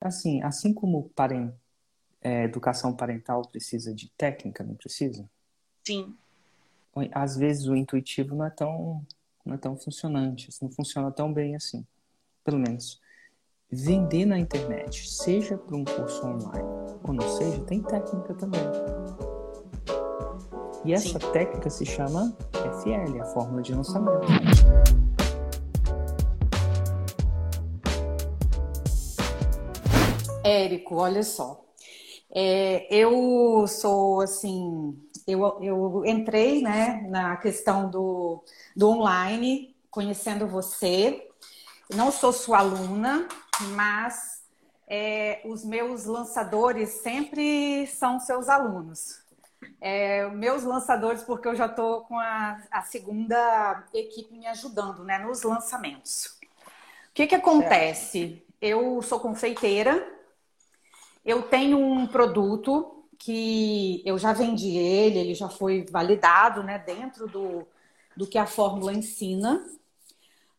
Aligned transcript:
Assim, 0.00 0.42
assim 0.42 0.72
como 0.72 1.10
parent, 1.10 1.52
é, 2.22 2.44
educação 2.44 2.96
parental 2.96 3.42
precisa 3.42 3.94
de 3.94 4.10
técnica, 4.16 4.64
não 4.64 4.74
precisa? 4.74 5.28
Sim. 5.84 6.16
Às 7.12 7.36
vezes 7.36 7.66
o 7.66 7.76
intuitivo 7.76 8.34
não 8.34 8.46
é 8.46 8.50
tão, 8.50 9.06
não 9.44 9.54
é 9.54 9.58
tão 9.58 9.76
funcionante, 9.76 10.50
não 10.60 10.70
funciona 10.70 11.10
tão 11.10 11.32
bem 11.32 11.54
assim. 11.54 11.86
Pelo 12.44 12.58
menos 12.58 13.00
vender 13.70 14.24
na 14.24 14.38
internet, 14.38 15.08
seja 15.08 15.56
para 15.56 15.76
um 15.76 15.84
curso 15.84 16.26
online 16.26 16.68
ou 17.06 17.12
não 17.12 17.28
seja, 17.36 17.62
tem 17.64 17.82
técnica 17.82 18.34
também. 18.34 18.60
E 20.84 20.92
essa 20.92 21.20
Sim. 21.20 21.32
técnica 21.32 21.68
se 21.68 21.84
chama 21.84 22.34
FL, 22.52 23.20
a 23.20 23.24
fórmula 23.26 23.62
de 23.62 23.74
lançamento. 23.74 24.26
Érico, 30.50 30.96
olha 30.96 31.22
só. 31.22 31.64
É, 32.28 32.92
eu 32.92 33.66
sou 33.68 34.20
assim, 34.20 35.00
eu, 35.24 35.58
eu 35.62 36.02
entrei 36.04 36.60
né, 36.60 37.06
na 37.08 37.36
questão 37.36 37.88
do, 37.88 38.42
do 38.74 38.88
online, 38.88 39.76
conhecendo 39.88 40.48
você. 40.48 41.28
Não 41.94 42.10
sou 42.10 42.32
sua 42.32 42.58
aluna, 42.58 43.28
mas 43.74 44.42
é, 44.88 45.40
os 45.44 45.64
meus 45.64 46.04
lançadores 46.04 46.88
sempre 47.00 47.86
são 47.86 48.18
seus 48.18 48.48
alunos. 48.48 49.20
É, 49.80 50.28
meus 50.30 50.64
lançadores, 50.64 51.22
porque 51.22 51.46
eu 51.46 51.54
já 51.54 51.66
estou 51.66 52.00
com 52.02 52.18
a, 52.18 52.60
a, 52.72 52.82
segunda 52.82 53.84
equipe 53.94 54.34
me 54.34 54.48
ajudando 54.48 55.04
né, 55.04 55.18
nos 55.18 55.44
lançamentos. 55.44 56.38
O 57.10 57.14
que, 57.14 57.28
que 57.28 57.34
acontece? 57.36 58.44
Eu 58.60 59.00
sou 59.02 59.20
confeiteira, 59.20 60.19
eu 61.24 61.42
tenho 61.42 61.78
um 61.78 62.06
produto 62.06 63.04
que 63.18 64.02
eu 64.06 64.16
já 64.18 64.32
vendi 64.32 64.76
ele, 64.76 65.18
ele 65.18 65.34
já 65.34 65.48
foi 65.48 65.84
validado 65.90 66.62
né, 66.62 66.78
dentro 66.78 67.26
do, 67.28 67.66
do 68.16 68.26
que 68.26 68.38
a 68.38 68.46
fórmula 68.46 68.92
ensina. 68.92 69.62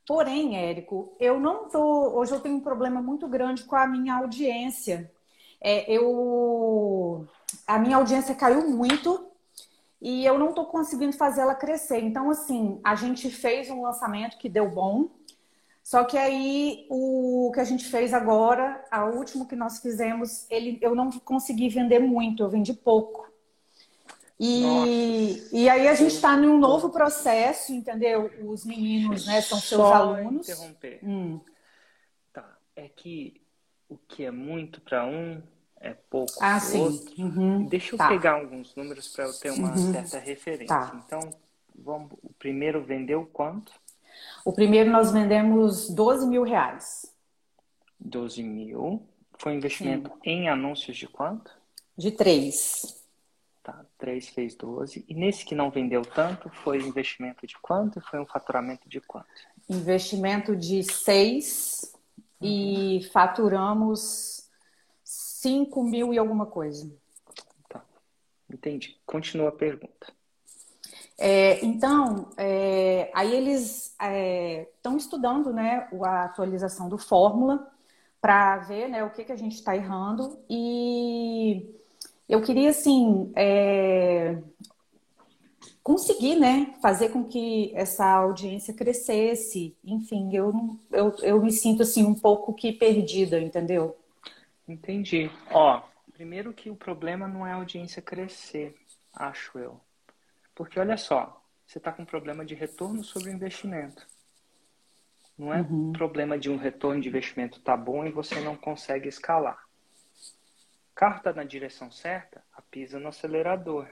Porém, 0.08 0.58
Érico, 0.58 1.16
eu 1.20 1.40
não 1.40 1.70
tô. 1.70 2.20
Hoje 2.20 2.34
eu 2.34 2.40
tenho 2.40 2.58
um 2.58 2.62
problema 2.62 3.02
muito 3.02 3.28
grande 3.28 3.64
com 3.64 3.76
a 3.76 3.88
minha 3.88 4.16
audiência. 4.16 5.12
É, 5.59 5.92
eu, 5.92 7.28
a 7.68 7.80
minha 7.80 7.98
audiência 7.98 8.36
caiu 8.36 8.68
muito 8.70 9.28
e 10.02 10.25
eu 10.25 10.40
não 10.40 10.50
estou 10.50 10.66
conseguindo 10.66 11.14
fazer 11.14 11.42
ela 11.42 11.53
crescer. 11.53 12.00
Então, 12.00 12.30
assim, 12.30 12.80
a 12.84 12.96
gente 12.96 13.30
fez 13.30 13.70
um 13.70 13.84
lançamento 13.84 14.38
que 14.38 14.50
deu 14.50 14.70
bom. 14.70 15.09
Só 15.84 16.04
que 16.04 16.18
aí 16.18 16.86
o 16.90 17.52
que 17.54 17.60
a 17.60 17.64
gente 17.64 17.86
fez 17.86 18.14
agora, 18.14 18.84
a 18.92 19.06
último 19.06 19.48
que 19.48 19.56
nós 19.56 19.80
fizemos, 19.80 20.46
ele, 20.50 20.78
eu 20.82 20.94
não 20.96 21.12
consegui 21.20 21.70
vender 21.70 22.00
muito, 22.00 22.44
eu 22.44 22.50
vendi 22.50 22.74
pouco. 22.74 23.30
E, 24.40 25.48
e 25.52 25.70
aí 25.70 25.88
a 25.88 25.94
gente 25.94 26.16
está 26.16 26.36
num 26.36 26.58
novo 26.58 26.90
processo, 26.90 27.72
entendeu? 27.74 28.32
Os 28.44 28.66
meninos, 28.66 29.28
né, 29.28 29.40
são 29.40 29.59
seus 29.59 29.82
Só 29.82 29.94
alunos. 29.94 30.50
interromper. 30.50 31.00
Hum. 31.04 31.40
Tá, 32.34 32.58
é 32.76 32.90
que 32.90 33.40
o 33.88 33.98
que 33.98 34.26
é 34.26 34.32
muito 34.32 34.82
para 34.82 35.06
um 35.06 35.44
é 35.80 35.94
pouco 35.94 36.34
ah, 36.40 36.59
para 36.59 36.80
outro. 36.80 37.22
Uhum. 37.22 37.66
Deixa 37.66 37.94
eu 37.94 37.98
tá. 37.98 38.08
pegar 38.08 38.34
alguns 38.34 38.76
números 38.76 39.09
para 39.09 39.26
eu 39.26 39.34
ter 39.34 39.52
uma 39.52 39.72
uhum. 39.72 39.92
certa 39.92 40.20
referência. 40.20 40.68
Tá. 40.68 41.04
Então, 41.06 41.34
vamos, 41.76 42.12
o 42.24 42.32
primeiro 42.34 42.84
vendeu 42.84 43.26
quanto? 43.26 43.72
O 44.44 44.53
primeiro 44.53 44.89
nós 44.89 45.11
vendemos 45.11 45.89
12 45.89 46.27
mil 46.27 46.44
reais. 46.44 47.05
12 48.00 48.44
mil. 48.44 49.08
Foi 49.38 49.53
um 49.53 49.55
investimento 49.55 50.09
Sim. 50.09 50.17
em 50.23 50.50
anúncios 50.50 50.97
de 50.97 51.08
quanto? 51.08 51.52
De 51.97 52.11
três. 52.11 53.02
Tá, 53.63 53.86
3 54.00 54.30
fez 54.30 54.55
12. 54.55 55.05
E 55.08 55.13
nesse 55.13 55.45
que 55.45 55.53
não 55.53 55.69
vendeu 55.69 56.02
tanto, 56.02 56.50
foi 56.50 56.80
investimento 56.80 57.46
de 57.46 57.56
quanto 57.59 58.00
e 58.00 58.01
foi 58.01 58.19
um 58.19 58.25
faturamento 58.25 58.90
de 58.90 59.00
quanto? 59.00 59.28
Investimento 59.69 60.56
de 60.56 60.84
6 60.84 61.94
uhum. 62.41 62.47
e 62.47 63.09
faturamos 63.12 64.50
5 65.03 65.84
mil 65.84 66.13
e 66.13 66.17
alguma 66.17 66.47
coisa. 66.47 66.91
Tá, 67.69 67.84
entendi. 68.50 69.00
Continua 69.06 69.50
a 69.50 69.51
pergunta. 69.51 70.12
É, 71.24 71.64
então, 71.64 72.30
é, 72.36 73.12
aí 73.14 73.32
eles 73.32 73.96
estão 74.76 74.96
é, 74.96 74.98
estudando 74.98 75.54
né, 75.54 75.88
a 76.04 76.24
atualização 76.24 76.90
do 76.90 76.98
Fórmula 76.98 77.72
para 78.20 78.58
ver 78.58 78.90
né, 78.90 79.04
o 79.04 79.12
que, 79.12 79.24
que 79.24 79.32
a 79.32 79.36
gente 79.36 79.54
está 79.54 79.76
errando 79.76 80.40
e 80.50 81.80
eu 82.28 82.42
queria, 82.42 82.72
assim, 82.72 83.32
é, 83.36 84.42
conseguir, 85.84 86.38
né, 86.38 86.74
fazer 86.82 87.09
com 87.09 87.24
que 87.24 87.72
essa 87.76 88.03
audiência 88.03 88.74
crescesse. 88.74 89.78
Enfim, 89.84 90.36
eu, 90.36 90.52
eu, 90.92 91.16
eu 91.22 91.40
me 91.40 91.52
sinto, 91.52 91.84
assim, 91.84 92.03
um 92.03 92.16
pouco 92.16 92.52
que 92.52 92.72
perdida, 92.72 93.40
entendeu? 93.40 93.96
Entendi. 94.68 95.30
Ó, 95.52 95.84
primeiro 96.14 96.52
que 96.52 96.72
o 96.72 96.76
problema 96.76 97.28
não 97.28 97.46
é 97.46 97.52
a 97.52 97.58
audiência 97.58 98.02
crescer, 98.02 98.76
acho 99.14 99.59
eu. 99.59 99.80
Porque, 100.56 100.79
olha 100.79 100.97
só, 100.97 101.44
você 101.66 101.78
está 101.78 101.91
com 101.91 102.03
um 102.03 102.06
problema 102.06 102.45
de 102.45 102.56
retorno 102.56 103.03
sobre 103.03 103.29
o 103.29 103.34
investimento. 103.34 104.06
Não 105.38 105.53
é 105.53 105.62
uhum. 105.62 105.91
problema 105.94 106.38
de 106.38 106.50
um 106.50 106.57
retorno 106.57 107.01
de 107.01 107.09
investimento 107.09 107.62
tá 107.62 107.75
bom 107.75 108.06
e 108.06 108.12
você 108.12 108.39
não 108.41 108.56
consegue 108.56 109.07
escalar 109.07 109.66
carro 111.01 111.17
está 111.17 111.34
na 111.34 111.44
direção 111.44 111.90
certa, 111.91 112.44
a 112.53 112.61
pisa 112.61 113.00
no 113.00 113.07
acelerador. 113.07 113.90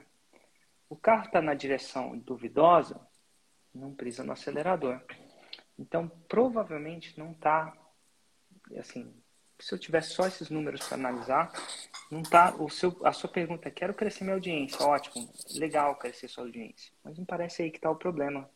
O 0.88 0.94
carro 0.94 1.24
está 1.24 1.42
na 1.42 1.54
direção 1.54 2.16
duvidosa, 2.16 3.04
não 3.74 3.92
pisa 3.92 4.22
no 4.22 4.30
acelerador. 4.30 5.02
Então, 5.76 6.08
provavelmente 6.28 7.18
não 7.18 7.32
está, 7.32 7.76
assim, 8.78 9.12
se 9.60 9.74
eu 9.74 9.78
tivesse 9.78 10.10
só 10.10 10.26
esses 10.26 10.50
números 10.50 10.86
para 10.86 10.96
analisar, 10.96 11.52
não 12.10 12.22
tá, 12.22 12.54
o 12.58 12.68
seu, 12.68 12.96
a 13.04 13.12
sua 13.12 13.28
pergunta 13.28 13.68
é, 13.68 13.70
quero 13.70 13.94
crescer 13.94 14.24
minha 14.24 14.34
audiência, 14.34 14.84
ótimo, 14.84 15.28
legal 15.54 15.96
crescer 15.96 16.28
sua 16.28 16.44
audiência, 16.44 16.92
mas 17.04 17.18
não 17.18 17.24
parece 17.24 17.62
aí 17.62 17.70
que 17.70 17.78
está 17.78 17.90
o 17.90 17.96
problema, 17.96 18.48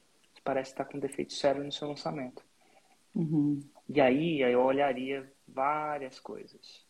parece 0.45 0.73
estar 0.73 0.85
tá 0.85 0.91
com 0.91 0.99
defeito 0.99 1.33
sério 1.33 1.65
no 1.65 1.73
seu 1.73 1.89
lançamento. 1.89 2.45
Uhum. 3.15 3.61
E 3.89 4.01
aí, 4.01 4.41
eu 4.41 4.61
olharia 4.61 5.31
várias 5.49 6.21
coisas. 6.21 6.85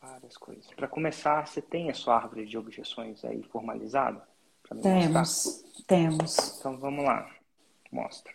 Várias 0.00 0.36
coisas. 0.36 0.66
Para 0.74 0.88
começar, 0.88 1.46
você 1.46 1.62
tem 1.62 1.90
a 1.90 1.94
sua 1.94 2.16
árvore 2.16 2.44
de 2.44 2.58
objeções 2.58 3.24
aí 3.24 3.42
formalizada? 3.44 4.22
Temos, 4.82 5.12
mostrar? 5.12 5.84
temos. 5.86 6.58
Então 6.58 6.78
vamos 6.78 7.04
lá, 7.04 7.30
mostra. 7.90 8.32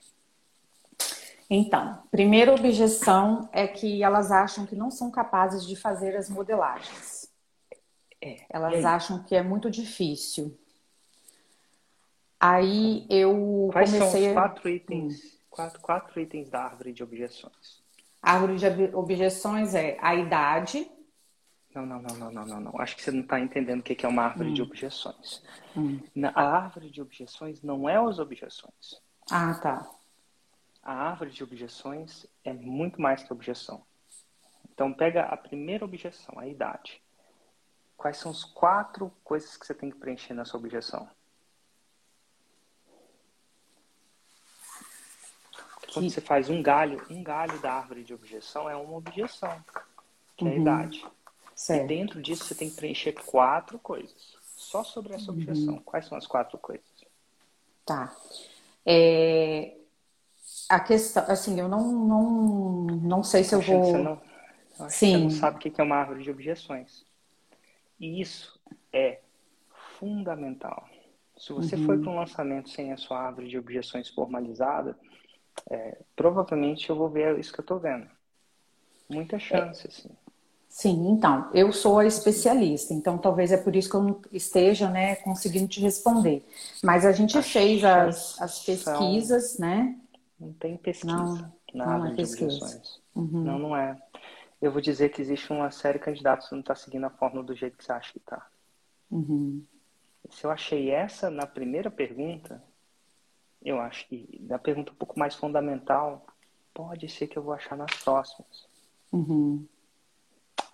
Então, 1.50 2.04
primeira 2.12 2.54
objeção 2.54 3.50
é 3.52 3.68
que 3.68 4.04
elas 4.04 4.32
acham 4.32 4.66
que 4.66 4.76
não 4.76 4.92
são 4.92 5.10
capazes 5.10 5.66
de 5.66 5.76
fazer 5.76 6.16
as 6.16 6.30
modelagens. 6.30 7.28
É, 8.22 8.46
elas 8.50 8.86
acham 8.86 9.24
que 9.24 9.36
é 9.36 9.42
muito 9.42 9.72
difícil. 9.72 10.56
Aí 12.40 13.06
eu 13.10 13.70
Quais 13.72 13.92
comecei... 13.92 14.22
são 14.22 14.30
os 14.30 14.34
quatro 14.34 14.70
itens, 14.70 15.16
hum. 15.16 15.38
quatro, 15.50 15.82
quatro 15.82 16.20
itens 16.22 16.50
da 16.50 16.64
árvore 16.64 16.94
de 16.94 17.04
objeções? 17.04 17.82
A 18.22 18.34
árvore 18.34 18.58
de 18.58 18.96
objeções 18.96 19.74
é 19.74 19.98
a 20.00 20.14
idade, 20.14 20.90
não, 21.74 21.86
não, 21.86 22.02
não, 22.02 22.16
não, 22.16 22.32
não, 22.32 22.46
não, 22.46 22.60
não. 22.60 22.82
Acho 22.82 22.96
que 22.96 23.04
você 23.04 23.12
não 23.12 23.22
está 23.22 23.40
entendendo 23.40 23.82
o 23.82 23.84
que 23.84 24.06
é 24.06 24.10
uma 24.10 24.24
árvore 24.24 24.50
hum. 24.50 24.54
de 24.54 24.62
objeções. 24.62 25.44
Hum. 25.78 26.00
A 26.34 26.44
árvore 26.44 26.90
de 26.90 27.02
objeções 27.02 27.62
não 27.62 27.88
é 27.88 27.98
as 27.98 28.20
objeções. 28.20 29.02
Ah, 29.30 29.54
tá. 29.62 29.88
A 30.90 31.10
árvore 31.10 31.30
de 31.30 31.44
objeções 31.44 32.26
é 32.44 32.52
muito 32.52 33.00
mais 33.00 33.22
que 33.22 33.32
objeção. 33.32 33.86
Então, 34.74 34.92
pega 34.92 35.22
a 35.22 35.38
primeira 35.38 35.86
objeção, 35.86 36.40
a 36.40 36.48
idade. 36.48 37.00
Quais 37.96 38.18
são 38.18 38.32
as 38.32 38.44
quatro 38.44 39.14
coisas 39.24 39.56
que 39.56 39.68
você 39.68 39.76
tem 39.76 39.92
que 39.92 40.00
preencher 40.00 40.34
nessa 40.34 40.58
objeção? 40.58 41.08
Quando 45.94 46.10
você 46.10 46.22
faz 46.22 46.50
um 46.50 46.60
galho, 46.60 47.06
um 47.08 47.22
galho 47.22 47.62
da 47.62 47.72
árvore 47.72 48.04
de 48.04 48.16
objeção 48.16 48.68
é 48.68 48.76
uma 48.76 48.98
objeção, 48.98 49.64
que 50.36 50.44
é 50.44 50.48
a 50.48 50.52
uhum. 50.54 50.62
idade. 50.62 51.06
Certo. 51.54 51.84
E 51.84 51.88
dentro 51.88 52.20
disso 52.20 52.46
você 52.46 52.56
tem 52.56 52.68
que 52.68 52.76
preencher 52.76 53.14
quatro 53.14 53.78
coisas. 53.78 54.36
Só 54.58 54.84
sobre 54.84 55.14
essa 55.14 55.30
objeção. 55.30 55.76
Uhum. 55.76 55.84
Quais 55.84 56.08
são 56.08 56.18
as 56.18 56.26
quatro 56.26 56.58
coisas? 56.58 56.84
Tá. 57.86 58.12
É... 58.84 59.79
A 60.70 60.80
questão, 60.80 61.26
assim, 61.28 61.60
eu 61.60 61.68
não, 61.68 61.92
não, 61.92 62.84
não 63.02 63.24
sei 63.24 63.44
se 63.44 63.56
eu 63.56 63.62
vou. 63.62 63.84
Você 63.84 63.98
não, 63.98 64.22
eu 64.80 64.90
Sim. 64.90 65.14
Você 65.14 65.18
não 65.18 65.30
sabe 65.32 65.58
o 65.58 65.60
que 65.60 65.82
é 65.82 65.84
uma 65.84 65.98
árvore 65.98 66.24
de 66.24 66.32
objeções. 66.32 67.06
E 68.00 68.22
isso 68.22 68.58
é 68.94 69.20
fundamental. 70.00 70.88
Se 71.38 71.52
você 71.52 71.76
uhum. 71.76 71.86
foi 71.86 71.98
para 71.98 72.12
um 72.12 72.16
lançamento 72.16 72.70
sem 72.70 72.94
a 72.94 72.98
sua 72.98 73.20
árvore 73.20 73.50
de 73.50 73.58
objeções 73.58 74.10
formalizada, 74.10 74.98
é, 75.70 75.98
provavelmente 76.16 76.90
eu 76.90 76.96
vou 76.96 77.10
ver 77.10 77.38
isso 77.40 77.52
que 77.52 77.60
eu 77.60 77.64
estou 77.64 77.80
vendo. 77.80 78.08
Muita 79.10 79.40
chance, 79.40 79.88
é. 79.88 79.90
assim. 79.90 80.10
Sim, 80.70 81.10
então, 81.10 81.50
eu 81.52 81.74
sou 81.74 81.98
a 81.98 82.06
especialista, 82.06 82.94
então 82.94 83.18
talvez 83.18 83.52
é 83.52 83.58
por 83.58 83.76
isso 83.76 83.90
que 83.90 83.96
eu 83.96 84.04
não 84.04 84.22
esteja 84.32 84.88
né, 84.88 85.16
conseguindo 85.16 85.68
te 85.68 85.82
responder. 85.82 86.46
Mas 86.84 87.06
a 87.06 87.12
gente 87.12 87.36
a 87.36 87.42
fez 87.42 87.84
as, 87.84 88.40
as 88.40 88.64
pesquisas, 88.64 89.58
né? 89.58 89.96
Não 90.40 90.54
tem 90.54 90.78
pesquisa. 90.78 91.14
Não, 91.14 91.54
nada 91.74 91.98
não 91.98 92.06
é 92.08 92.16
pesquisa. 92.16 92.82
Uhum. 93.14 93.44
Não, 93.44 93.60
não 93.60 93.76
é. 93.76 94.02
Eu 94.62 94.72
vou 94.72 94.82
dizer 94.82 95.10
que 95.10 95.22
existe 95.22 95.52
uma 95.52 95.72
série 95.72 96.00
de 96.00 96.06
candidatos 96.06 96.48
que 96.48 96.54
não 96.54 96.62
está 96.62 96.76
seguindo 96.76 97.06
a 97.06 97.10
fórmula 97.10 97.44
do 97.44 97.56
jeito 97.56 97.78
que 97.78 97.84
você 97.84 97.92
acha 97.92 98.12
que 98.12 98.20
está. 98.20 98.48
Uhum. 99.12 99.66
Se 100.30 100.46
eu 100.46 100.52
achei 100.52 100.92
essa 100.92 101.30
na 101.30 101.48
primeira 101.48 101.90
pergunta, 101.90 102.64
eu 103.62 103.80
acho 103.80 104.08
que 104.08 104.40
na 104.42 104.60
pergunta 104.60 104.92
um 104.92 104.96
pouco 104.96 105.18
mais 105.20 105.36
fundamental, 105.36 106.26
pode 106.74 107.10
ser 107.10 107.28
que 107.28 107.38
eu 107.38 107.44
vou 107.44 107.54
achar 107.54 107.76
nas 107.76 107.92
próximas. 108.04 108.68
Uhum. 109.12 109.66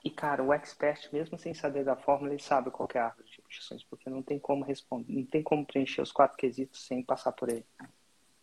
E, 0.04 0.10
cara, 0.12 0.44
o 0.44 0.54
expert, 0.54 1.12
mesmo 1.12 1.38
sem 1.38 1.54
saber 1.56 1.84
da 1.84 1.96
fórmula, 1.96 2.32
ele 2.32 2.42
sabe 2.42 2.70
qual 2.70 2.88
é 2.94 3.00
a 3.00 3.06
árvore 3.06 3.28
de 3.28 3.42
objeções, 3.44 3.84
porque 3.84 4.08
não 4.08 4.22
tem 4.22 4.38
como 4.38 4.64
responder, 4.64 5.12
não 5.12 5.26
tem 5.26 5.42
como 5.42 5.66
preencher 5.66 6.02
os 6.02 6.12
quatro 6.12 6.38
quesitos 6.38 6.86
sem 6.86 7.02
passar 7.02 7.32
por 7.32 7.50
ele. 7.50 7.66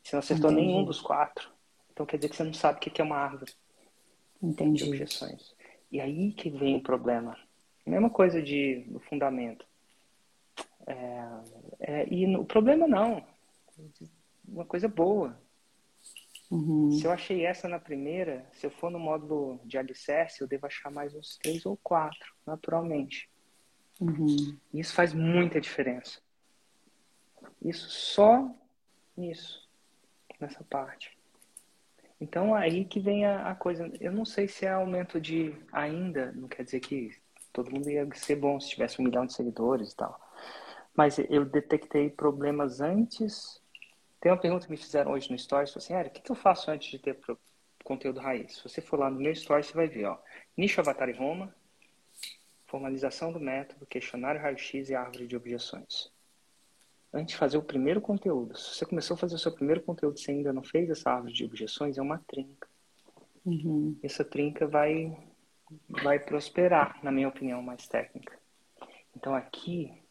Você 0.02 0.16
não 0.16 0.20
acertou 0.20 0.50
Entendi. 0.50 0.66
nenhum 0.66 0.84
dos 0.84 1.00
quatro, 1.00 1.50
então 1.92 2.04
quer 2.04 2.16
dizer 2.16 2.28
que 2.28 2.36
você 2.36 2.44
não 2.44 2.52
sabe 2.52 2.78
o 2.78 2.80
que 2.80 3.00
é 3.00 3.04
uma 3.04 3.16
árvore 3.16 3.52
Entendi. 4.42 4.82
de 4.82 4.90
objeções. 4.90 5.54
E 5.90 6.00
aí 6.00 6.32
que 6.32 6.50
vem 6.50 6.76
o 6.76 6.82
problema. 6.82 7.36
Mesma 7.86 8.10
coisa 8.10 8.42
de 8.42 8.84
do 8.88 9.00
fundamento. 9.00 9.66
É, 10.86 11.28
é, 11.80 12.12
e 12.12 12.36
o 12.36 12.44
problema 12.44 12.86
não. 12.86 13.24
Uma 14.46 14.64
coisa 14.64 14.88
boa. 14.88 15.38
Uhum. 16.50 16.90
Se 16.92 17.06
eu 17.06 17.10
achei 17.10 17.46
essa 17.46 17.68
na 17.68 17.78
primeira, 17.78 18.46
se 18.52 18.66
eu 18.66 18.70
for 18.70 18.90
no 18.90 18.98
módulo 18.98 19.58
de 19.64 19.78
alicerce, 19.78 20.40
eu 20.40 20.46
devo 20.46 20.66
achar 20.66 20.90
mais 20.90 21.14
uns 21.14 21.38
três 21.38 21.64
ou 21.64 21.78
quatro, 21.78 22.34
naturalmente. 22.46 23.30
Uhum. 24.00 24.58
Isso 24.74 24.92
faz 24.94 25.14
muita 25.14 25.60
diferença. 25.60 26.20
Isso 27.64 27.88
só 27.88 28.54
nisso, 29.16 29.68
nessa 30.42 30.62
parte. 30.64 31.16
Então 32.20 32.54
aí 32.54 32.84
que 32.84 33.00
vem 33.00 33.24
a, 33.24 33.50
a, 33.50 33.54
coisa. 33.54 33.90
Eu 34.00 34.12
não 34.12 34.24
sei 34.24 34.46
se 34.46 34.66
é 34.66 34.70
aumento 34.70 35.20
de 35.20 35.54
ainda, 35.72 36.32
não 36.32 36.48
quer 36.48 36.64
dizer 36.64 36.80
que 36.80 37.10
todo 37.52 37.70
mundo 37.70 37.90
ia 37.90 38.08
ser 38.14 38.36
bom 38.36 38.60
se 38.60 38.70
tivesse 38.70 39.00
um 39.00 39.04
milhão 39.04 39.26
de 39.26 39.32
seguidores 39.32 39.92
e 39.92 39.96
tal. 39.96 40.20
Mas 40.94 41.18
eu 41.18 41.44
detectei 41.44 42.10
problemas 42.10 42.80
antes 42.80 43.62
tem 44.22 44.30
uma 44.30 44.38
pergunta 44.38 44.66
que 44.66 44.70
me 44.70 44.76
fizeram 44.76 45.10
hoje 45.10 45.28
no 45.32 45.36
Stories, 45.36 45.76
assim, 45.76 45.94
Eric, 45.94 46.20
o 46.20 46.22
que, 46.22 46.30
eu 46.30 46.36
faço 46.36 46.70
antes 46.70 46.88
de 46.88 46.98
ter 47.00 47.18
conteúdo 47.82 48.20
raiz? 48.20 48.54
Se 48.54 48.62
você 48.62 48.80
for 48.80 48.96
lá 48.96 49.10
no 49.10 49.18
meu 49.18 49.34
Stories, 49.34 49.66
você 49.66 49.74
vai 49.74 49.88
ver, 49.88 50.04
ó, 50.04 50.16
nicho 50.56 50.80
Avatar 50.80 51.08
e 51.08 51.12
Roma, 51.12 51.52
formalização 52.68 53.32
do 53.32 53.40
método, 53.40 53.84
questionário 53.84 54.40
raio-x 54.40 54.90
e 54.90 54.94
árvore 54.94 55.26
de 55.26 55.36
objeções. 55.36 56.08
Antes 57.14 57.34
de 57.34 57.38
fazer 57.38 57.58
o 57.58 57.62
primeiro 57.62 58.00
conteúdo, 58.00 58.56
se 58.56 58.74
você 58.74 58.86
começou 58.86 59.14
a 59.14 59.18
fazer 59.18 59.34
o 59.34 59.38
seu 59.38 59.52
primeiro 59.52 59.82
conteúdo 59.82 60.18
e 60.18 60.22
você 60.22 60.30
ainda 60.30 60.52
não 60.52 60.62
fez 60.62 60.88
essa 60.88 61.10
árvore 61.10 61.34
de 61.34 61.44
objeções, 61.44 61.98
é 61.98 62.02
uma 62.02 62.18
trinca. 62.18 62.68
Uhum. 63.44 63.98
Essa 64.02 64.24
trinca 64.24 64.66
vai, 64.66 65.14
vai 65.88 66.18
prosperar, 66.18 66.98
na 67.04 67.12
minha 67.12 67.28
opinião, 67.28 67.62
mais 67.62 67.86
técnica. 67.86 68.38
Então 69.14 69.34
aqui, 69.34 70.02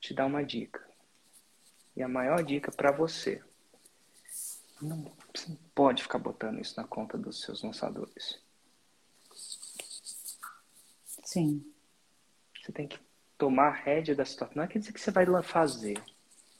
te 0.00 0.12
dá 0.12 0.26
uma 0.26 0.44
dica 0.44 0.86
e 1.96 2.02
a 2.02 2.08
maior 2.08 2.44
dica 2.44 2.70
para 2.70 2.92
você: 2.92 3.42
não, 4.80 5.10
você 5.34 5.48
não 5.48 5.56
pode 5.74 6.02
ficar 6.02 6.18
botando 6.18 6.60
isso 6.60 6.78
na 6.78 6.86
conta 6.86 7.16
dos 7.16 7.40
seus 7.40 7.62
lançadores. 7.62 8.38
Sim. 11.24 11.64
Você 12.62 12.72
tem 12.72 12.86
que 12.86 12.98
tomar 13.38 13.68
a 13.68 13.74
rédea 13.74 14.14
da 14.14 14.24
situação. 14.24 14.56
Não 14.56 14.66
quer 14.66 14.78
dizer 14.78 14.92
que 14.92 15.00
você 15.00 15.10
vai 15.10 15.26
lá 15.26 15.42
fazer. 15.42 16.02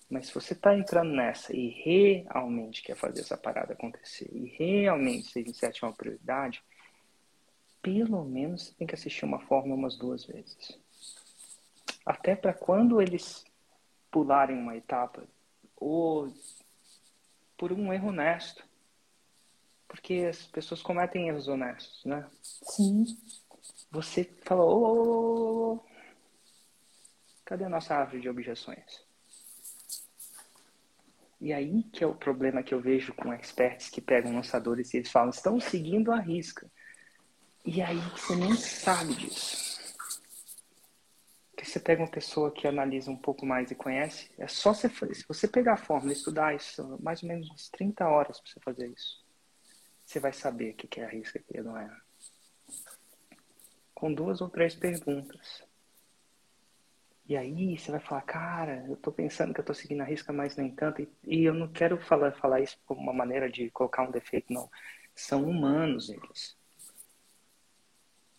Mas 0.08 0.26
se 0.26 0.34
você 0.34 0.52
está 0.52 0.76
entrando 0.76 1.12
nessa 1.12 1.54
e 1.54 1.68
realmente 1.68 2.82
quer 2.82 2.94
fazer 2.94 3.20
essa 3.20 3.36
parada 3.36 3.72
acontecer, 3.72 4.28
e 4.32 4.46
realmente 4.56 5.32
6 5.32 5.48
em 5.48 5.52
7 5.52 5.84
é 5.84 5.86
uma 5.86 5.92
prioridade, 5.92 6.62
pelo 7.82 8.24
menos 8.24 8.62
você 8.62 8.74
tem 8.74 8.86
que 8.86 8.94
assistir 8.94 9.24
uma 9.24 9.40
forma 9.40 9.74
umas 9.74 9.96
duas 9.96 10.24
vezes. 10.24 10.78
Até 12.04 12.36
para 12.36 12.54
quando 12.54 13.02
eles 13.02 13.44
pularem 14.10 14.56
uma 14.56 14.76
etapa 14.76 15.26
ou 15.76 16.32
por 17.56 17.72
um 17.72 17.92
erro 17.92 18.08
honesto. 18.08 18.64
Porque 19.88 20.26
as 20.28 20.46
pessoas 20.46 20.82
cometem 20.82 21.28
erros 21.28 21.48
honestos, 21.48 22.04
né? 22.04 22.28
Sim. 22.42 23.04
Você 23.90 24.24
falou, 24.42 24.68
oh, 24.68 24.84
oh, 24.84 25.74
oh, 25.74 25.85
cadê 27.46 27.64
a 27.64 27.70
nossa 27.70 27.94
árvore 27.94 28.20
de 28.20 28.28
objeções? 28.28 29.02
E 31.40 31.52
aí 31.52 31.82
que 31.84 32.04
é 32.04 32.06
o 32.06 32.14
problema 32.14 32.62
que 32.62 32.74
eu 32.74 32.80
vejo 32.80 33.14
com 33.14 33.32
experts 33.32 33.88
que 33.88 34.02
pegam 34.02 34.34
lançadores 34.34 34.92
e 34.92 34.98
eles 34.98 35.10
falam, 35.10 35.30
estão 35.30 35.58
seguindo 35.58 36.12
a 36.12 36.20
risca. 36.20 36.70
E 37.64 37.80
aí 37.80 37.98
você 38.14 38.36
nem 38.36 38.54
sabe 38.54 39.14
disso 39.14 39.66
você 41.66 41.80
pega 41.80 42.02
uma 42.02 42.10
pessoa 42.10 42.50
que 42.50 42.66
analisa 42.66 43.10
um 43.10 43.16
pouco 43.16 43.44
mais 43.44 43.70
e 43.70 43.74
conhece, 43.74 44.30
é 44.38 44.46
só 44.46 44.72
você, 44.72 44.88
se 44.88 45.26
você 45.26 45.48
pegar 45.48 45.74
a 45.74 45.76
fórmula 45.76 46.12
e 46.12 46.16
estudar 46.16 46.54
isso, 46.54 46.96
mais 47.02 47.22
ou 47.22 47.28
menos 47.28 47.50
uns 47.50 47.68
30 47.68 48.06
horas 48.08 48.40
para 48.40 48.50
você 48.50 48.60
fazer 48.60 48.88
isso. 48.88 49.24
Você 50.04 50.20
vai 50.20 50.32
saber 50.32 50.70
o 50.70 50.74
que 50.74 51.00
é 51.00 51.04
a 51.04 51.08
risca 51.08 51.38
e 51.38 51.42
o 51.42 51.44
que 51.44 51.60
não 51.60 51.76
é. 51.76 51.90
Com 53.94 54.12
duas 54.12 54.40
ou 54.40 54.48
três 54.48 54.74
perguntas. 54.74 55.65
E 57.28 57.36
aí 57.36 57.76
você 57.76 57.90
vai 57.90 57.98
falar, 57.98 58.22
cara, 58.22 58.84
eu 58.86 58.94
estou 58.94 59.12
pensando 59.12 59.52
que 59.52 59.58
eu 59.58 59.62
estou 59.62 59.74
seguindo 59.74 60.00
a 60.00 60.04
risca, 60.04 60.32
mas 60.32 60.56
nem 60.56 60.70
tanto. 60.70 61.02
E, 61.02 61.08
e, 61.24 61.44
eu 61.44 61.52
não 61.52 61.66
quero 61.68 61.98
falar, 61.98 62.32
falar 62.32 62.60
isso 62.60 62.78
como 62.86 63.00
uma 63.00 63.12
maneira 63.12 63.50
de 63.50 63.68
colocar 63.70 64.02
um 64.02 64.10
defeito, 64.12 64.52
não. 64.52 64.70
São 65.14 65.44
humanos 65.44 66.08
eles. 66.08 66.56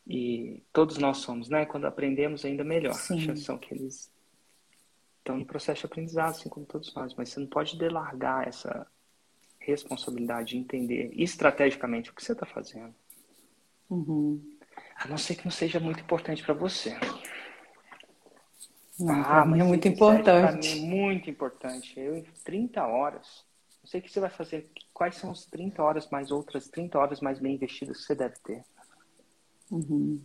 E 0.05 0.63
todos 0.71 0.97
nós 0.97 1.17
somos, 1.17 1.49
né? 1.49 1.65
Quando 1.65 1.85
aprendemos 1.85 2.45
ainda 2.45 2.63
melhor. 2.63 2.93
Sim. 2.93 3.35
São 3.35 3.57
que 3.57 3.73
eles 3.73 4.09
estão 5.17 5.37
no 5.37 5.45
processo 5.45 5.81
de 5.81 5.85
aprendizado, 5.87 6.29
assim 6.29 6.47
como 6.47 6.65
todos 6.65 6.93
nós. 6.95 7.13
Mas 7.13 7.29
você 7.29 7.41
não 7.41 7.47
pode 7.47 7.77
delargar 7.77 8.47
essa 8.47 8.87
responsabilidade 9.59 10.51
de 10.51 10.57
entender 10.57 11.11
estrategicamente 11.13 12.09
o 12.09 12.13
que 12.13 12.23
você 12.23 12.31
está 12.31 12.45
fazendo. 12.45 12.95
Uhum. 13.89 14.41
A 14.95 15.09
não 15.09 15.17
ser 15.17 15.35
que 15.35 15.43
não 15.43 15.51
seja 15.51 15.77
muito 15.77 15.99
importante 15.99 16.41
para 16.41 16.53
você. 16.53 16.97
Não, 18.99 19.13
ah, 19.13 19.45
mas 19.45 19.59
é 19.59 19.63
muito 19.63 19.87
importante. 19.87 20.79
Mim 20.79 20.85
é 20.85 20.89
muito 20.89 21.29
importante. 21.29 21.99
Eu, 21.99 22.17
em 22.17 22.23
30 22.43 22.85
horas, 22.85 23.45
não 23.83 23.89
sei 23.89 23.99
o 23.99 24.03
que 24.03 24.11
você 24.11 24.19
vai 24.19 24.29
fazer. 24.29 24.69
Quais 24.93 25.15
são 25.15 25.31
as 25.31 25.45
30 25.45 25.81
horas 25.83 26.09
mais 26.09 26.31
outras 26.31 26.67
30 26.67 26.97
horas 26.97 27.21
mais 27.21 27.39
bem 27.39 27.55
investidas 27.55 27.97
que 27.97 28.03
você 28.03 28.15
deve 28.15 28.35
ter? 28.43 28.63
Uhum. 29.71 30.21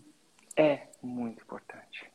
É 0.57 0.89
muito 1.03 1.43
importante. 1.43 2.11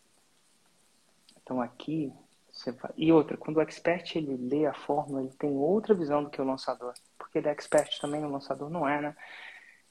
Então 1.41 1.61
aqui 1.61 2.11
você 2.51 2.71
vai... 2.71 2.91
E 2.97 3.11
outra, 3.11 3.37
quando 3.37 3.57
o 3.57 3.61
expert 3.61 4.15
ele 4.15 4.35
lê 4.35 4.65
a 4.65 4.73
fórmula, 4.73 5.21
ele 5.21 5.33
tem 5.33 5.51
outra 5.51 5.93
visão 5.93 6.23
do 6.23 6.29
que 6.29 6.41
o 6.41 6.45
lançador. 6.45 6.93
Porque 7.17 7.37
ele 7.37 7.47
é 7.47 7.51
expert 7.51 7.99
também, 7.99 8.25
o 8.25 8.31
lançador 8.31 8.69
não 8.69 8.87
é, 8.87 8.99
né? 8.99 9.15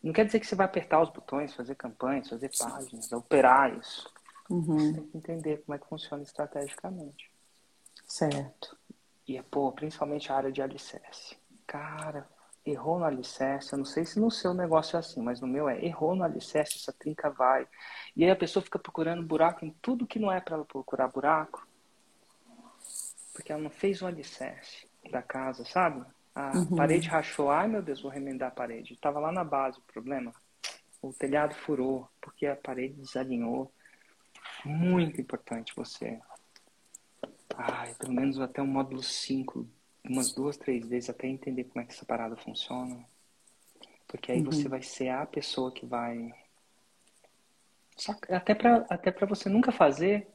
Não 0.02 0.12
quer 0.12 0.26
dizer 0.26 0.40
que 0.40 0.46
você 0.46 0.54
vai 0.54 0.66
apertar 0.66 1.00
os 1.00 1.10
botões, 1.10 1.54
fazer 1.54 1.74
campanhas, 1.74 2.28
fazer 2.28 2.50
páginas, 2.58 3.10
operar 3.12 3.76
isso. 3.78 4.12
Uhum. 4.50 4.78
Você 4.78 4.92
tem 4.92 5.06
que 5.06 5.16
entender 5.16 5.62
como 5.64 5.74
é 5.74 5.78
que 5.78 5.88
funciona 5.88 6.22
estrategicamente. 6.22 7.30
Certo. 8.06 8.76
E, 9.26 9.40
pô, 9.42 9.72
principalmente 9.72 10.30
a 10.30 10.36
área 10.36 10.52
de 10.52 10.62
alicerce. 10.62 11.36
Cara, 11.66 12.28
errou 12.64 12.98
no 12.98 13.04
alicerce, 13.04 13.72
eu 13.72 13.78
não 13.78 13.84
sei 13.84 14.04
se 14.04 14.18
no 14.18 14.30
seu 14.30 14.52
negócio 14.52 14.96
é 14.96 15.00
assim, 15.00 15.22
mas 15.22 15.40
no 15.40 15.46
meu 15.46 15.68
é, 15.68 15.84
errou 15.84 16.14
no 16.14 16.24
alicerce, 16.24 16.78
essa 16.78 16.92
trinca 16.92 17.30
vai. 17.30 17.66
E 18.16 18.24
aí 18.24 18.30
a 18.30 18.36
pessoa 18.36 18.62
fica 18.62 18.78
procurando 18.78 19.22
buraco 19.22 19.64
em 19.64 19.70
tudo 19.80 20.06
que 20.06 20.18
não 20.18 20.30
é 20.30 20.40
para 20.40 20.56
ela 20.56 20.64
procurar 20.64 21.08
buraco, 21.08 21.66
porque 23.32 23.52
ela 23.52 23.62
não 23.62 23.70
fez 23.70 24.02
o 24.02 24.06
alicerce 24.06 24.88
da 25.10 25.22
casa, 25.22 25.64
sabe? 25.64 26.04
A 26.34 26.56
uhum. 26.56 26.76
parede 26.76 27.08
rachou, 27.08 27.50
ai 27.50 27.68
meu 27.68 27.82
Deus, 27.82 28.02
vou 28.02 28.10
remendar 28.10 28.48
a 28.48 28.54
parede. 28.54 28.94
Estava 28.94 29.20
lá 29.20 29.30
na 29.30 29.44
base 29.44 29.78
o 29.78 29.92
problema. 29.92 30.32
O 31.00 31.12
telhado 31.12 31.54
furou, 31.54 32.08
porque 32.20 32.46
a 32.46 32.56
parede 32.56 32.94
desalinhou. 32.94 33.70
Muito 34.66 35.20
importante 35.20 35.72
você. 35.76 36.20
Ai, 37.56 37.94
pelo 37.94 38.12
menos 38.12 38.40
até 38.40 38.60
o 38.60 38.66
módulo 38.66 39.02
5 39.02 39.66
umas 40.08 40.32
duas, 40.32 40.56
três 40.56 40.86
vezes 40.86 41.10
até 41.10 41.26
entender 41.26 41.64
como 41.64 41.82
é 41.82 41.86
que 41.86 41.92
essa 41.92 42.04
parada 42.04 42.36
funciona. 42.36 43.04
Porque 44.06 44.30
aí 44.30 44.38
uhum. 44.38 44.46
você 44.46 44.68
vai 44.68 44.82
ser 44.82 45.08
a 45.08 45.26
pessoa 45.26 45.72
que 45.72 45.84
vai. 45.84 46.32
Só, 47.96 48.14
até 48.30 48.54
para 48.54 48.86
até 48.88 49.10
pra 49.10 49.26
você 49.26 49.48
nunca 49.48 49.72
fazer, 49.72 50.28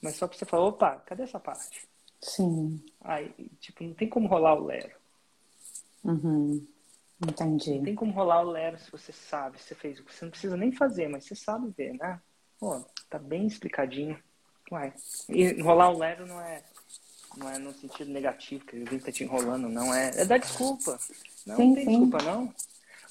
mas 0.00 0.16
só 0.16 0.26
pra 0.26 0.36
você 0.36 0.44
falar: 0.44 0.64
opa, 0.64 0.96
cadê 1.06 1.22
essa 1.22 1.38
parte? 1.38 1.86
Sim. 2.20 2.84
Aí, 3.00 3.32
tipo, 3.60 3.84
não 3.84 3.94
tem 3.94 4.08
como 4.08 4.26
rolar 4.26 4.54
o 4.54 4.64
Lero. 4.64 4.96
Uhum. 6.02 6.66
Entendi. 7.20 7.76
Não 7.76 7.84
tem 7.84 7.94
como 7.94 8.12
rolar 8.12 8.42
o 8.42 8.50
Lero 8.50 8.78
se 8.78 8.90
você 8.90 9.12
sabe, 9.12 9.58
se 9.58 9.68
você 9.68 9.74
fez. 9.74 10.00
Você 10.00 10.24
não 10.24 10.30
precisa 10.30 10.56
nem 10.56 10.72
fazer, 10.72 11.08
mas 11.08 11.24
você 11.24 11.34
sabe 11.34 11.72
ver, 11.76 11.94
né? 11.94 12.20
Pô, 12.58 12.84
tá 13.08 13.18
bem 13.18 13.46
explicadinho. 13.46 14.18
Uai. 14.70 14.92
E 15.28 15.60
rolar 15.60 15.90
o 15.90 15.98
Lero 15.98 16.26
não 16.26 16.40
é, 16.40 16.62
não 17.36 17.48
é 17.50 17.58
no 17.58 17.72
sentido 17.72 18.10
negativo, 18.10 18.64
que 18.64 18.78
alguém 18.78 18.98
tá 18.98 19.12
te 19.12 19.24
enrolando, 19.24 19.68
não. 19.68 19.94
É, 19.94 20.22
é 20.22 20.24
dar 20.24 20.38
desculpa. 20.38 20.98
Não, 21.46 21.56
Sim, 21.56 21.68
não 21.68 21.74
tem 21.74 21.84
sim. 21.84 21.90
desculpa, 21.90 22.18
não. 22.24 22.54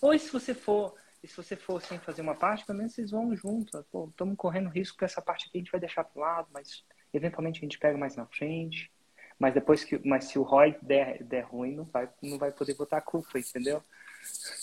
Ou 0.02 0.14
e 0.14 0.20
se 0.20 0.32
você 0.32 0.54
for. 0.54 0.96
E 1.24 1.28
se 1.28 1.36
você 1.36 1.56
for 1.56 1.82
sem 1.82 1.98
fazer 1.98 2.22
uma 2.22 2.36
parte, 2.36 2.66
pelo 2.66 2.78
menos 2.78 2.94
vocês 2.94 3.10
vão 3.12 3.36
junto. 3.36 3.84
Pô, 3.92 4.08
estamos 4.10 4.36
correndo 4.38 4.70
risco 4.70 4.98
que 4.98 5.06
essa 5.06 5.22
parte 5.22 5.48
aqui 5.48 5.58
a 5.58 5.62
gente 5.62 5.72
vai 5.72 5.80
deixar 5.80 6.04
pro 6.04 6.22
lado, 6.22 6.48
mas 6.52 6.84
eventualmente 7.12 7.60
a 7.60 7.62
gente 7.62 7.80
pega 7.80 7.98
mais 7.98 8.16
na 8.16 8.28
frente. 8.28 8.92
Mas 9.40 9.54
depois 9.54 9.84
que. 9.84 10.00
Mas 10.08 10.26
se 10.26 10.38
o 10.38 10.44
ROI 10.44 10.78
der, 10.82 11.24
der 11.24 11.46
ruim, 11.46 11.76
não 11.76 11.86
vai, 11.86 12.10
não 12.22 12.38
vai 12.38 12.52
poder 12.52 12.76
botar 12.76 12.98
a 12.98 13.02
culpa, 13.02 13.40
entendeu? 13.40 13.84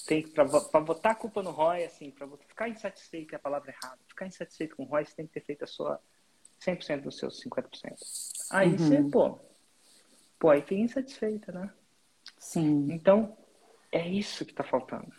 Tem 0.07 0.27
pra 0.29 0.45
botar 0.81 1.11
a 1.11 1.15
culpa 1.15 1.43
no 1.43 1.51
ROI, 1.51 1.85
assim, 1.85 2.11
pra 2.11 2.27
você 2.27 2.45
ficar 2.45 2.69
insatisfeito, 2.69 3.35
é 3.35 3.37
a 3.37 3.41
palavra 3.41 3.71
errada, 3.73 3.99
ficar 4.07 4.27
insatisfeito 4.27 4.77
com 4.77 4.83
o 4.85 4.87
ROI, 4.87 5.05
você 5.05 5.15
tem 5.15 5.27
que 5.27 5.33
ter 5.33 5.45
feito 5.45 5.65
a 5.65 5.67
sua 5.67 6.01
100% 6.61 7.03
dos 7.03 7.19
seus 7.19 7.41
50%. 7.43 7.95
Aí 8.51 8.71
Uhum. 8.73 8.79
você, 8.79 9.03
pô, 9.03 9.39
pô, 10.39 10.51
aí 10.51 10.61
fica 10.63 10.75
insatisfeita, 10.75 11.53
né? 11.53 11.73
Sim. 12.39 12.87
Então, 12.91 13.37
é 13.91 14.07
isso 14.09 14.45
que 14.45 14.53
está 14.53 14.65
faltando. 14.65 15.13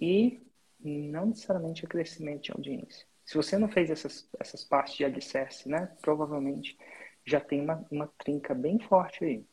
E 0.00 0.40
não 0.80 1.26
necessariamente 1.26 1.84
é 1.84 1.88
crescimento 1.88 2.42
de 2.42 2.52
audiência. 2.52 3.06
Se 3.24 3.34
você 3.36 3.56
não 3.56 3.68
fez 3.68 3.90
essas, 3.90 4.28
essas 4.38 4.64
partes 4.64 4.96
de 4.96 5.04
alicerce, 5.04 5.68
né? 5.68 5.90
Provavelmente 6.02 6.76
já 7.24 7.40
tem 7.40 7.62
uma, 7.62 7.86
uma 7.90 8.06
trinca 8.18 8.54
bem 8.54 8.78
forte 8.80 9.24
aí, 9.24 9.44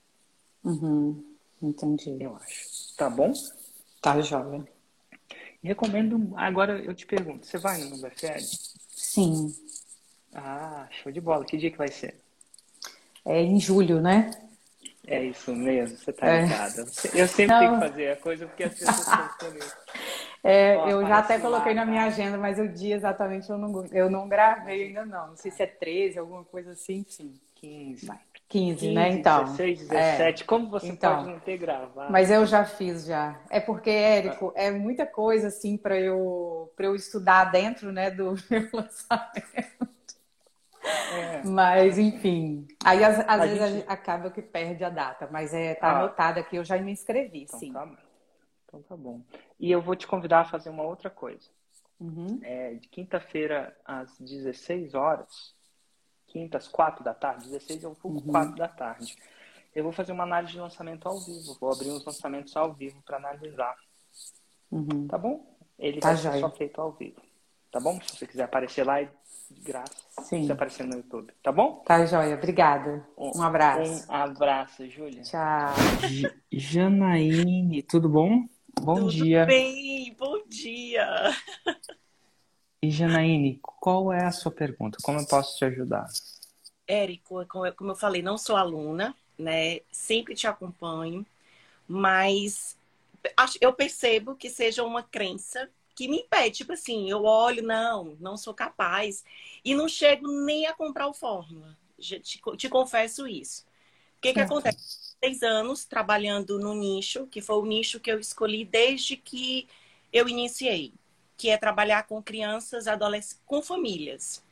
Uhum. 0.63 1.35
Entendi. 1.61 2.17
eu 2.19 2.35
acho. 2.35 2.95
Tá 2.97 3.09
bom? 3.09 3.31
Tá. 4.01 4.15
E 5.63 5.67
recomendo. 5.67 6.33
Agora 6.35 6.79
eu 6.79 6.93
te 6.93 7.05
pergunto: 7.05 7.45
você 7.45 7.57
vai 7.57 7.77
no 7.83 7.97
BFL? 7.97 8.39
Sim. 8.89 9.55
Ah, 10.33 10.87
show 10.91 11.11
de 11.11 11.21
bola. 11.21 11.45
Que 11.45 11.57
dia 11.57 11.71
que 11.71 11.77
vai 11.77 11.89
ser? 11.89 12.15
É 13.25 13.41
em 13.41 13.59
julho, 13.59 14.01
né? 14.01 14.31
É 15.05 15.23
isso 15.23 15.55
mesmo, 15.55 15.97
você 15.97 16.13
tá 16.13 16.27
É. 16.27 16.43
ligada. 16.43 16.85
Eu 17.13 17.27
sempre 17.27 17.47
Não. 17.47 17.59
tenho 17.59 17.73
que 17.73 17.79
fazer 17.79 18.11
a 18.11 18.15
coisa 18.17 18.47
porque 18.47 18.63
as 18.63 18.73
pessoas 18.73 18.97
estão. 19.31 19.51
É, 20.43 20.75
Ó, 20.75 20.89
eu 20.89 21.01
já 21.01 21.19
até 21.19 21.35
aparece 21.35 21.43
coloquei 21.43 21.73
lá, 21.75 21.81
na 21.81 21.91
minha 21.91 22.03
agenda, 22.05 22.35
mas 22.35 22.57
o 22.57 22.67
dia 22.67 22.95
exatamente 22.95 23.47
eu 23.47 23.59
não, 23.59 23.85
eu 23.91 24.09
não 24.09 24.27
gravei 24.27 24.87
ainda 24.87 25.05
não. 25.05 25.27
Não 25.27 25.37
sei 25.37 25.51
se 25.51 25.61
é 25.61 25.67
13, 25.67 26.17
alguma 26.17 26.43
coisa 26.43 26.71
assim, 26.71 27.05
enfim. 27.07 27.39
15. 27.53 28.09
15, 28.51 28.79
15, 28.81 28.91
né? 28.93 29.09
Então. 29.09 29.45
16, 29.45 29.89
é. 29.91 30.11
17. 30.17 30.45
Como 30.45 30.69
você 30.69 30.87
Então. 30.89 31.15
pode 31.17 31.29
não 31.29 31.39
ter 31.39 31.57
gravado? 31.57 32.11
Mas 32.11 32.29
eu 32.29 32.45
já 32.45 32.65
fiz 32.65 33.05
já. 33.05 33.39
É 33.49 33.59
porque, 33.59 33.89
Érico, 33.89 34.51
é 34.55 34.69
muita 34.71 35.05
coisa 35.05 35.47
assim 35.47 35.77
para 35.77 35.97
eu 35.99 36.71
para 36.75 36.85
eu 36.87 36.95
estudar 36.95 37.45
dentro, 37.51 37.91
né, 37.91 38.11
do 38.11 38.33
meu 38.49 38.69
lançamento. 38.73 39.89
É. 41.13 41.43
Mas 41.45 41.97
enfim, 41.99 42.67
aí 42.83 43.03
às, 43.03 43.19
às 43.27 43.41
vezes 43.49 43.69
gente- 43.69 43.85
acaba 43.87 44.31
que 44.31 44.41
perde 44.41 44.83
a 44.83 44.89
data, 44.89 45.27
mas 45.31 45.53
é 45.53 45.75
tá 45.75 45.87
Ah. 45.91 45.99
anotado 45.99 46.39
aqui, 46.39 46.55
eu 46.55 46.63
já 46.63 46.77
me 46.77 46.91
inscrevi, 46.91 47.43
Então 47.43 47.59
sim. 47.59 47.71
tá, 47.71 47.87
então 48.67 48.81
tá 48.81 48.97
bom. 48.97 49.21
E 49.59 49.71
eu 49.71 49.81
vou 49.81 49.95
te 49.95 50.07
convidar 50.07 50.39
a 50.41 50.45
fazer 50.45 50.69
uma 50.69 50.83
outra 50.83 51.09
coisa. 51.09 51.47
Uhum. 51.99 52.39
É, 52.41 52.73
de 52.75 52.87
quinta-feira 52.87 53.75
às 53.85 54.17
16 54.19 54.95
horas, 54.95 55.53
quinta 56.31 56.57
às 56.57 56.67
4 56.67 57.03
da 57.03 57.13
tarde, 57.13 57.45
16 57.49 57.83
ou 57.83 57.95
pouco 57.95 58.17
Uhum. 58.19 58.31
4 58.31 58.55
da 58.55 58.67
tarde, 58.67 59.15
eu 59.75 59.83
vou 59.83 59.91
fazer 59.91 60.11
uma 60.11 60.23
análise 60.23 60.53
de 60.53 60.59
lançamento 60.59 61.07
ao 61.07 61.19
vivo. 61.19 61.57
Vou 61.59 61.71
abrir 61.71 61.89
uns 61.91 62.05
lançamentos 62.05 62.55
ao 62.55 62.73
vivo 62.73 63.01
para 63.05 63.17
analisar. 63.17 63.75
Uhum. 64.71 65.07
Tá 65.07 65.17
bom? 65.17 65.45
Ele 65.77 65.99
Tá 65.99 66.09
vai 66.13 66.17
ser 66.17 66.39
só 66.39 66.49
feito 66.51 66.79
ao 66.79 66.91
vivo. 66.93 67.21
Tá 67.71 67.79
bom? 67.79 67.99
Se 68.01 68.17
você 68.17 68.27
quiser 68.27 68.43
aparecer 68.43 68.85
lá, 68.85 69.01
é 69.01 69.09
de 69.49 69.61
graça. 69.61 69.93
Sim. 70.23 70.45
Se 70.45 70.51
aparecer 70.51 70.85
no 70.85 70.95
YouTube. 70.95 71.33
Tá 71.41 71.51
bom? 71.51 71.81
Tá, 71.85 72.05
joia. 72.05 72.35
Obrigada. 72.35 73.05
Um 73.17 73.41
abraço. 73.41 74.09
Um 74.11 74.13
abraço, 74.15 74.89
Júlia. 74.89 75.21
Tchau. 75.23 75.73
Janaíne, 76.51 77.81
tudo 77.83 78.07
bom? 78.09 78.45
Bom 78.81 78.95
Tudo 78.95 79.09
dia. 79.11 79.45
bem, 79.45 80.13
bom 80.17 80.41
dia. 80.47 81.31
E 82.83 82.91
Janaíne, 82.91 83.59
qual 83.63 84.13
é 84.13 84.23
a 84.23 84.31
sua 84.31 84.51
pergunta? 84.51 84.99
Como 85.01 85.19
eu 85.19 85.25
posso 85.27 85.57
te 85.57 85.65
ajudar? 85.65 86.05
Érico, 86.87 87.45
como 87.47 87.65
eu- 87.65 87.73
como 87.75 87.91
eu 87.91 87.95
falei, 87.95 88.21
não 88.21 88.37
sou 88.37 88.55
aluna, 88.55 89.15
né? 89.37 89.79
Sempre 89.91 90.35
te 90.35 90.47
acompanho, 90.47 91.25
mas 91.87 92.77
eu 93.61 93.73
percebo 93.73 94.35
que 94.35 94.49
seja 94.49 94.83
uma 94.83 95.03
crença 95.03 95.69
que 95.95 96.07
me 96.07 96.19
impede. 96.21 96.57
Tipo 96.59 96.73
assim, 96.73 97.09
eu 97.09 97.23
olho, 97.25 97.63
não, 97.63 98.17
não 98.19 98.37
sou 98.37 98.53
capaz. 98.53 99.23
E 99.65 99.75
não 99.75 99.87
chego 99.89 100.27
nem 100.45 100.67
a 100.67 100.73
comprar 100.75 101.07
o 101.07 101.13
Fórmula. 101.13 101.77
Te, 101.99 102.19
te 102.57 102.69
confesso 102.69 103.27
isso. 103.27 103.65
O 104.17 104.21
que, 104.21 104.33
que 104.33 104.39
acontece? 104.41 104.77
Seis 105.23 105.43
anos 105.43 105.85
trabalhando 105.85 106.59
no 106.59 106.73
nicho, 106.75 107.27
que 107.27 107.41
foi 107.41 107.55
o 107.57 107.65
nicho 107.65 107.99
que 107.99 108.11
eu 108.11 108.19
escolhi 108.19 108.65
desde 108.65 109.17
que 109.17 109.67
eu 110.13 110.27
iniciei, 110.29 110.93
que 111.41 111.49
é 111.49 111.57
trabalhar 111.57 112.03
com 112.03 112.21
crianças, 112.21 112.87
adolescentes, 112.87 113.41
com 113.47 113.63
famílias. 113.63 114.43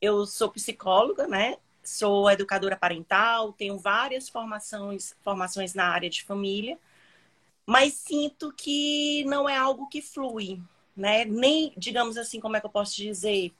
Eu 0.00 0.26
sou 0.26 0.50
psicóloga, 0.50 1.28
né? 1.28 1.58
Sou 1.84 2.30
educadora 2.30 2.76
parental, 2.76 3.52
tenho 3.52 3.78
várias 3.78 4.28
formações, 4.30 5.14
formações 5.22 5.74
na 5.74 5.86
área 5.88 6.10
de 6.10 6.24
família, 6.24 6.78
mas 7.66 7.94
sinto 7.94 8.52
que 8.52 9.24
não 9.26 9.48
é 9.48 9.56
algo 9.56 9.88
que 9.88 10.02
flui, 10.02 10.60
né? 10.96 11.24
Nem, 11.26 11.72
digamos 11.76 12.16
assim, 12.18 12.40
como 12.40 12.56
é 12.56 12.60
que 12.60 12.66
eu 12.66 12.70
posso 12.70 12.96
dizer? 12.96 13.52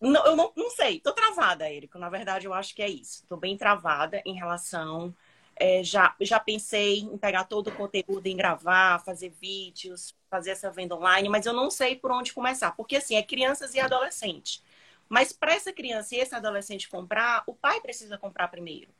Não, 0.00 0.24
eu 0.26 0.36
não, 0.36 0.52
não 0.56 0.70
sei, 0.70 1.00
tô 1.00 1.12
travada, 1.12 1.68
Érico. 1.70 1.98
Na 1.98 2.08
verdade, 2.10 2.46
eu 2.46 2.52
acho 2.54 2.74
que 2.74 2.82
é 2.82 2.88
isso. 2.88 3.24
Tô 3.28 3.36
bem 3.36 3.56
travada 3.56 4.22
em 4.26 4.34
relação. 4.34 5.14
é, 5.56 5.84
já, 5.84 6.16
já 6.20 6.40
pensei 6.40 7.00
em 7.00 7.18
pegar 7.18 7.44
todo 7.46 7.68
o 7.68 7.72
conteúdo, 7.76 8.26
em 8.28 8.36
gravar, 8.36 9.04
fazer 9.04 9.30
vídeos, 9.30 10.15
fazer 10.30 10.50
essa 10.50 10.70
venda 10.70 10.94
online, 10.94 11.28
mas 11.28 11.46
eu 11.46 11.52
não 11.52 11.70
sei 11.70 11.96
por 11.96 12.10
onde 12.10 12.32
começar. 12.32 12.72
Porque, 12.72 12.96
assim, 12.96 13.16
é 13.16 13.22
crianças 13.22 13.74
e 13.74 13.80
adolescentes. 13.80 14.62
Mas 15.08 15.32
para 15.32 15.54
essa 15.54 15.72
criança 15.72 16.14
e 16.14 16.18
esse 16.18 16.34
adolescente 16.34 16.88
comprar, 16.88 17.44
o 17.46 17.54
pai 17.54 17.80
precisa 17.80 18.18
comprar 18.18 18.48
primeiro. 18.48 18.90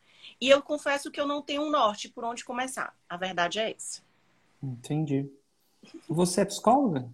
E 0.41 0.49
eu 0.49 0.63
confesso 0.63 1.11
que 1.11 1.21
eu 1.21 1.27
não 1.27 1.43
tenho 1.43 1.63
um 1.63 1.71
norte 1.71 2.09
por 2.09 2.25
onde 2.25 2.45
começar. 2.45 2.97
A 3.09 3.17
verdade 3.17 3.59
é 3.59 3.73
essa. 3.73 4.03
Entendi. 4.63 5.31
Você 6.09 6.41
é 6.41 6.45
psicóloga? 6.45 7.09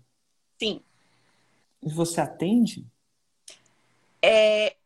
Sim. 0.59 0.83
E 1.83 1.91
você 1.91 2.21
atende? 2.21 2.87
É, 4.23 4.77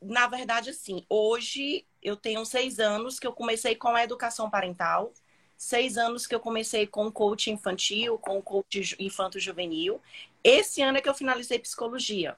na 0.00 0.26
verdade, 0.28 0.70
assim, 0.70 1.04
hoje 1.08 1.84
eu 2.02 2.16
tenho 2.16 2.44
seis 2.44 2.78
anos 2.78 3.18
que 3.18 3.26
eu 3.26 3.32
comecei 3.32 3.74
com 3.74 3.88
a 3.88 4.04
educação 4.04 4.48
parental, 4.48 5.12
seis 5.58 5.98
anos 5.98 6.26
que 6.26 6.34
eu 6.34 6.40
comecei 6.40 6.86
com 6.86 7.10
coach 7.10 7.50
infantil, 7.50 8.16
com 8.18 8.40
coach 8.40 8.96
infanto-juvenil. 8.98 10.00
Esse 10.42 10.80
ano 10.80 10.98
é 10.98 11.00
que 11.02 11.08
eu 11.08 11.14
finalizei 11.14 11.58
psicologia. 11.58 12.36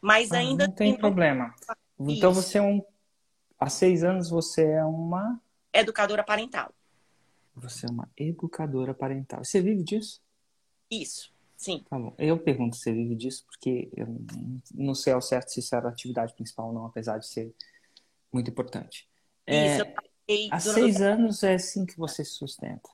Mas 0.00 0.30
Ah, 0.30 0.38
ainda 0.38 0.66
não 0.66 0.74
tem 0.74 0.88
tenho 0.90 0.98
problema. 0.98 1.54
Então 1.98 2.30
Isso. 2.30 2.42
você 2.42 2.58
é 2.58 2.62
um. 2.62 2.84
Há 3.58 3.68
seis 3.68 4.04
anos 4.04 4.28
você 4.30 4.64
é 4.64 4.84
uma. 4.84 5.40
educadora 5.72 6.22
parental. 6.22 6.72
Você 7.56 7.86
é 7.86 7.90
uma 7.90 8.08
educadora 8.16 8.94
parental. 8.94 9.42
Você 9.44 9.60
vive 9.60 9.82
disso? 9.82 10.20
Isso, 10.90 11.32
sim. 11.56 11.84
Tá 11.90 11.98
bom. 11.98 12.14
Eu 12.18 12.38
pergunto 12.38 12.76
se 12.76 12.82
você 12.82 12.92
vive 12.92 13.16
disso 13.16 13.44
porque 13.46 13.88
eu 13.96 14.06
não 14.74 14.94
sei 14.94 15.12
ao 15.12 15.20
certo 15.20 15.48
se 15.48 15.60
isso 15.60 15.74
era 15.74 15.88
a 15.88 15.90
atividade 15.90 16.34
principal 16.34 16.68
ou 16.68 16.72
não, 16.72 16.86
apesar 16.86 17.18
de 17.18 17.26
ser 17.26 17.52
muito 18.32 18.50
importante. 18.50 19.08
É, 19.46 19.74
Isso, 19.74 19.82
eu 19.82 19.94
há 20.50 20.58
seis 20.60 21.00
anos 21.00 21.42
é 21.42 21.54
assim 21.54 21.86
que 21.86 21.96
você 21.96 22.24
se 22.24 22.32
sustenta. 22.32 22.88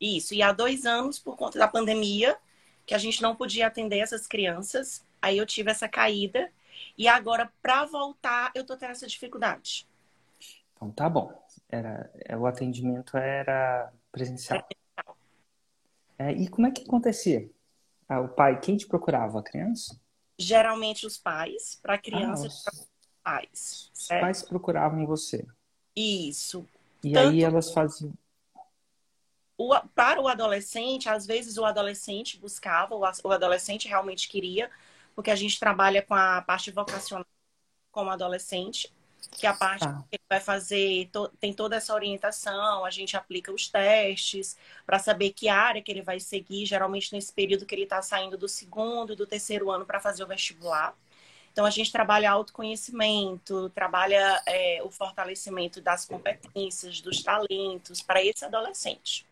Isso, 0.00 0.34
e 0.34 0.42
há 0.42 0.52
dois 0.52 0.84
anos, 0.84 1.18
por 1.18 1.36
conta 1.36 1.58
da 1.58 1.68
pandemia, 1.68 2.36
que 2.84 2.94
a 2.94 2.98
gente 2.98 3.22
não 3.22 3.34
podia 3.34 3.66
atender 3.66 3.98
essas 3.98 4.26
crianças, 4.26 5.04
aí 5.20 5.38
eu 5.38 5.46
tive 5.46 5.70
essa 5.70 5.88
caída. 5.88 6.50
E 6.96 7.08
agora, 7.08 7.50
para 7.62 7.84
voltar, 7.86 8.52
eu 8.54 8.64
tô 8.64 8.76
tendo 8.76 8.90
essa 8.90 9.06
dificuldade. 9.06 9.86
Então 10.74 10.90
tá 10.90 11.08
bom. 11.08 11.32
Era, 11.68 12.10
é, 12.24 12.36
o 12.36 12.46
atendimento 12.46 13.16
era 13.16 13.92
presencial. 14.12 14.66
É, 16.18 16.32
e 16.32 16.48
como 16.48 16.66
é 16.66 16.70
que 16.70 16.82
acontecia? 16.82 17.50
Ah, 18.08 18.20
o 18.20 18.28
pai, 18.28 18.60
quem 18.60 18.76
te 18.76 18.86
procurava? 18.86 19.40
A 19.40 19.42
criança? 19.42 19.98
Geralmente 20.38 21.06
os 21.06 21.16
pais, 21.16 21.78
para 21.82 21.94
Ah, 21.94 21.98
crianças, 21.98 22.52
os, 22.52 22.62
para 22.62 22.72
pais. 23.22 23.90
os 23.94 24.06
certo? 24.06 24.20
pais 24.20 24.42
procuravam 24.42 25.06
você. 25.06 25.46
Isso. 25.96 26.68
E 27.02 27.12
Tanto- 27.12 27.30
aí 27.30 27.42
elas 27.42 27.72
faziam. 27.72 28.12
O, 29.58 29.74
para 29.94 30.20
o 30.20 30.28
adolescente, 30.28 31.08
às 31.08 31.26
vezes 31.26 31.56
o 31.56 31.64
adolescente 31.64 32.38
buscava, 32.38 32.94
o, 32.94 33.32
adolescente 33.32 33.88
realmente 33.88 34.28
queria, 34.28 34.70
porque 35.14 35.30
a 35.30 35.34
gente 35.36 35.58
trabalha 35.58 36.02
com 36.02 36.14
a 36.14 36.42
parte 36.42 36.70
vocacional 36.70 37.26
como 37.90 38.10
adolescente. 38.10 38.92
que 39.32 39.46
a 39.46 39.54
parte 39.54 39.84
ah. 39.84 40.02
que 40.10 40.16
ele 40.16 40.24
vai 40.28 40.40
fazer 40.40 41.08
to, 41.12 41.28
tem 41.40 41.52
toda 41.52 41.76
essa 41.76 41.94
orientação, 41.94 42.84
a 42.84 42.90
gente 42.90 43.16
aplica 43.16 43.52
os 43.52 43.68
testes 43.68 44.56
para 44.86 44.98
saber 44.98 45.32
que 45.32 45.48
área 45.48 45.82
que 45.82 45.90
ele 45.90 46.02
vai 46.02 46.20
seguir, 46.20 46.66
geralmente 46.66 47.12
nesse 47.14 47.32
período 47.32 47.66
que 47.66 47.74
ele 47.74 47.84
está 47.84 48.00
saindo 48.02 48.36
do 48.38 48.48
segundo, 48.48 49.16
do 49.16 49.26
terceiro 49.26 49.70
ano 49.70 49.84
para 49.86 50.00
fazer 50.00 50.22
o 50.24 50.26
vestibular. 50.26 50.96
Então 51.56 51.64
a 51.64 51.70
gente 51.70 51.90
trabalha 51.90 52.30
autoconhecimento, 52.30 53.70
trabalha 53.70 54.42
é, 54.44 54.82
o 54.84 54.90
fortalecimento 54.90 55.80
das 55.80 56.04
competências, 56.04 57.00
dos 57.00 57.22
talentos 57.22 58.02
para 58.02 58.22
esse 58.22 58.44
adolescente. 58.44 59.26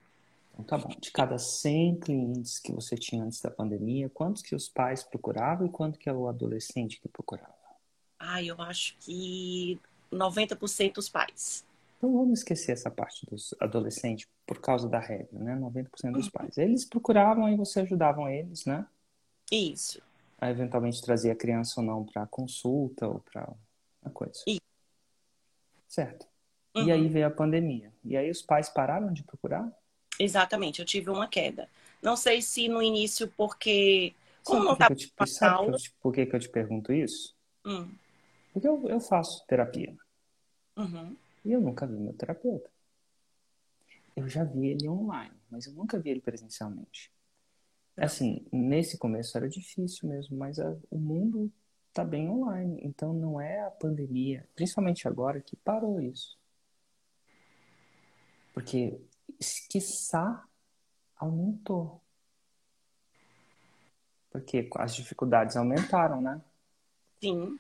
Então 0.55 0.65
tá 0.65 0.79
bom. 0.79 0.95
De 0.99 1.11
cada 1.11 1.37
100 1.37 2.01
clientes 2.01 2.59
que 2.59 2.73
você 2.73 2.97
tinha 2.97 3.23
antes 3.23 3.43
da 3.43 3.51
pandemia, 3.51 4.09
quantos 4.09 4.41
que 4.41 4.55
os 4.55 4.71
pais 4.71 5.03
procuravam 5.03 5.67
e 5.67 5.71
quanto 5.71 5.99
que 5.99 6.09
é 6.09 6.15
o 6.15 6.27
adolescente 6.27 6.99
que 6.99 7.11
procurava? 7.11 7.53
Ah, 8.19 8.43
eu 8.43 8.59
acho 8.63 8.97
que 9.01 9.79
90% 10.11 10.97
os 10.97 11.11
pais. 11.11 11.63
Então 11.99 12.11
vamos 12.11 12.39
esquecer 12.39 12.73
essa 12.73 12.91
parte 12.91 13.27
dos 13.27 13.55
adolescentes 13.61 14.27
por 14.47 14.63
causa 14.63 14.89
da 14.89 14.99
regra, 14.99 15.39
né? 15.39 15.55
90% 15.57 16.13
dos 16.13 16.25
uhum. 16.25 16.31
pais. 16.33 16.57
Eles 16.57 16.87
procuravam 16.87 17.51
e 17.51 17.55
você 17.55 17.81
ajudavam 17.81 18.31
eles, 18.31 18.65
né? 18.65 18.87
Isso. 19.53 20.01
A 20.45 20.51
eventualmente 20.51 21.01
trazer 21.01 21.31
a 21.31 21.35
criança 21.35 21.81
ou 21.81 21.87
não 21.87 22.05
para 22.05 22.27
consulta 22.27 23.09
ou 23.09 23.21
para 23.21 23.51
uma 24.03 24.13
coisa. 24.13 24.39
Isso. 24.47 24.61
Certo. 25.89 26.27
Uhum. 26.77 26.87
E 26.87 26.93
aí 26.93 27.09
veio 27.09 27.27
a 27.27 27.31
pandemia. 27.31 27.91
E 28.05 28.15
aí 28.15 28.31
os 28.31 28.43
pais 28.43 28.69
pararam 28.69 29.11
de 29.11 29.23
procurar? 29.23 29.73
Exatamente, 30.21 30.81
eu 30.81 30.85
tive 30.85 31.09
uma 31.09 31.27
queda. 31.27 31.67
Não 32.03 32.15
sei 32.15 32.43
se 32.43 32.69
no 32.69 32.83
início 32.83 33.27
porque 33.39 34.15
como 34.43 34.65
não 34.65 34.75
estava 34.75 34.95
te, 34.95 35.11
sabe 35.27 35.73
por 35.99 36.13
que, 36.13 36.27
que 36.27 36.37
eu 36.37 36.41
te 36.41 36.51
pergunto 36.51 36.93
isso? 36.93 37.35
Hum. 37.65 37.91
Porque 38.53 38.69
eu, 38.69 38.87
eu 38.87 39.01
faço 39.01 39.47
terapia. 39.47 39.97
Uhum. 40.77 41.17
E 41.43 41.53
eu 41.53 41.61
nunca 41.63 41.87
vi 41.87 41.95
meu 41.95 42.13
terapeuta. 42.13 42.71
Eu 44.15 44.29
já 44.29 44.45
vi 44.45 44.67
ele 44.67 44.91
online, 44.91 45.35
mas 45.51 45.67
eu 45.67 45.73
nunca 45.73 45.99
vi 45.99 46.11
ele 46.11 46.21
presencialmente. 46.21 47.14
Assim, 47.97 48.45
nesse 48.53 48.99
começo 48.99 49.37
era 49.37 49.49
difícil 49.49 50.09
mesmo, 50.09 50.37
mas 50.37 50.59
a, 50.59 50.77
o 50.91 50.99
mundo 50.99 51.53
tá 51.93 52.05
bem 52.05 52.29
online. 52.29 52.81
Então 52.83 53.13
não 53.13 53.41
é 53.41 53.61
a 53.61 53.71
pandemia, 53.71 54.49
principalmente 54.55 55.07
agora, 55.07 55.41
que 55.41 55.57
parou 55.57 56.01
isso. 56.01 56.37
Porque, 58.53 59.01
quiçá, 59.69 60.45
aumentou. 61.17 62.01
Porque 64.31 64.69
as 64.77 64.95
dificuldades 64.95 65.57
aumentaram, 65.57 66.21
né? 66.21 66.41
Sim. 67.21 67.59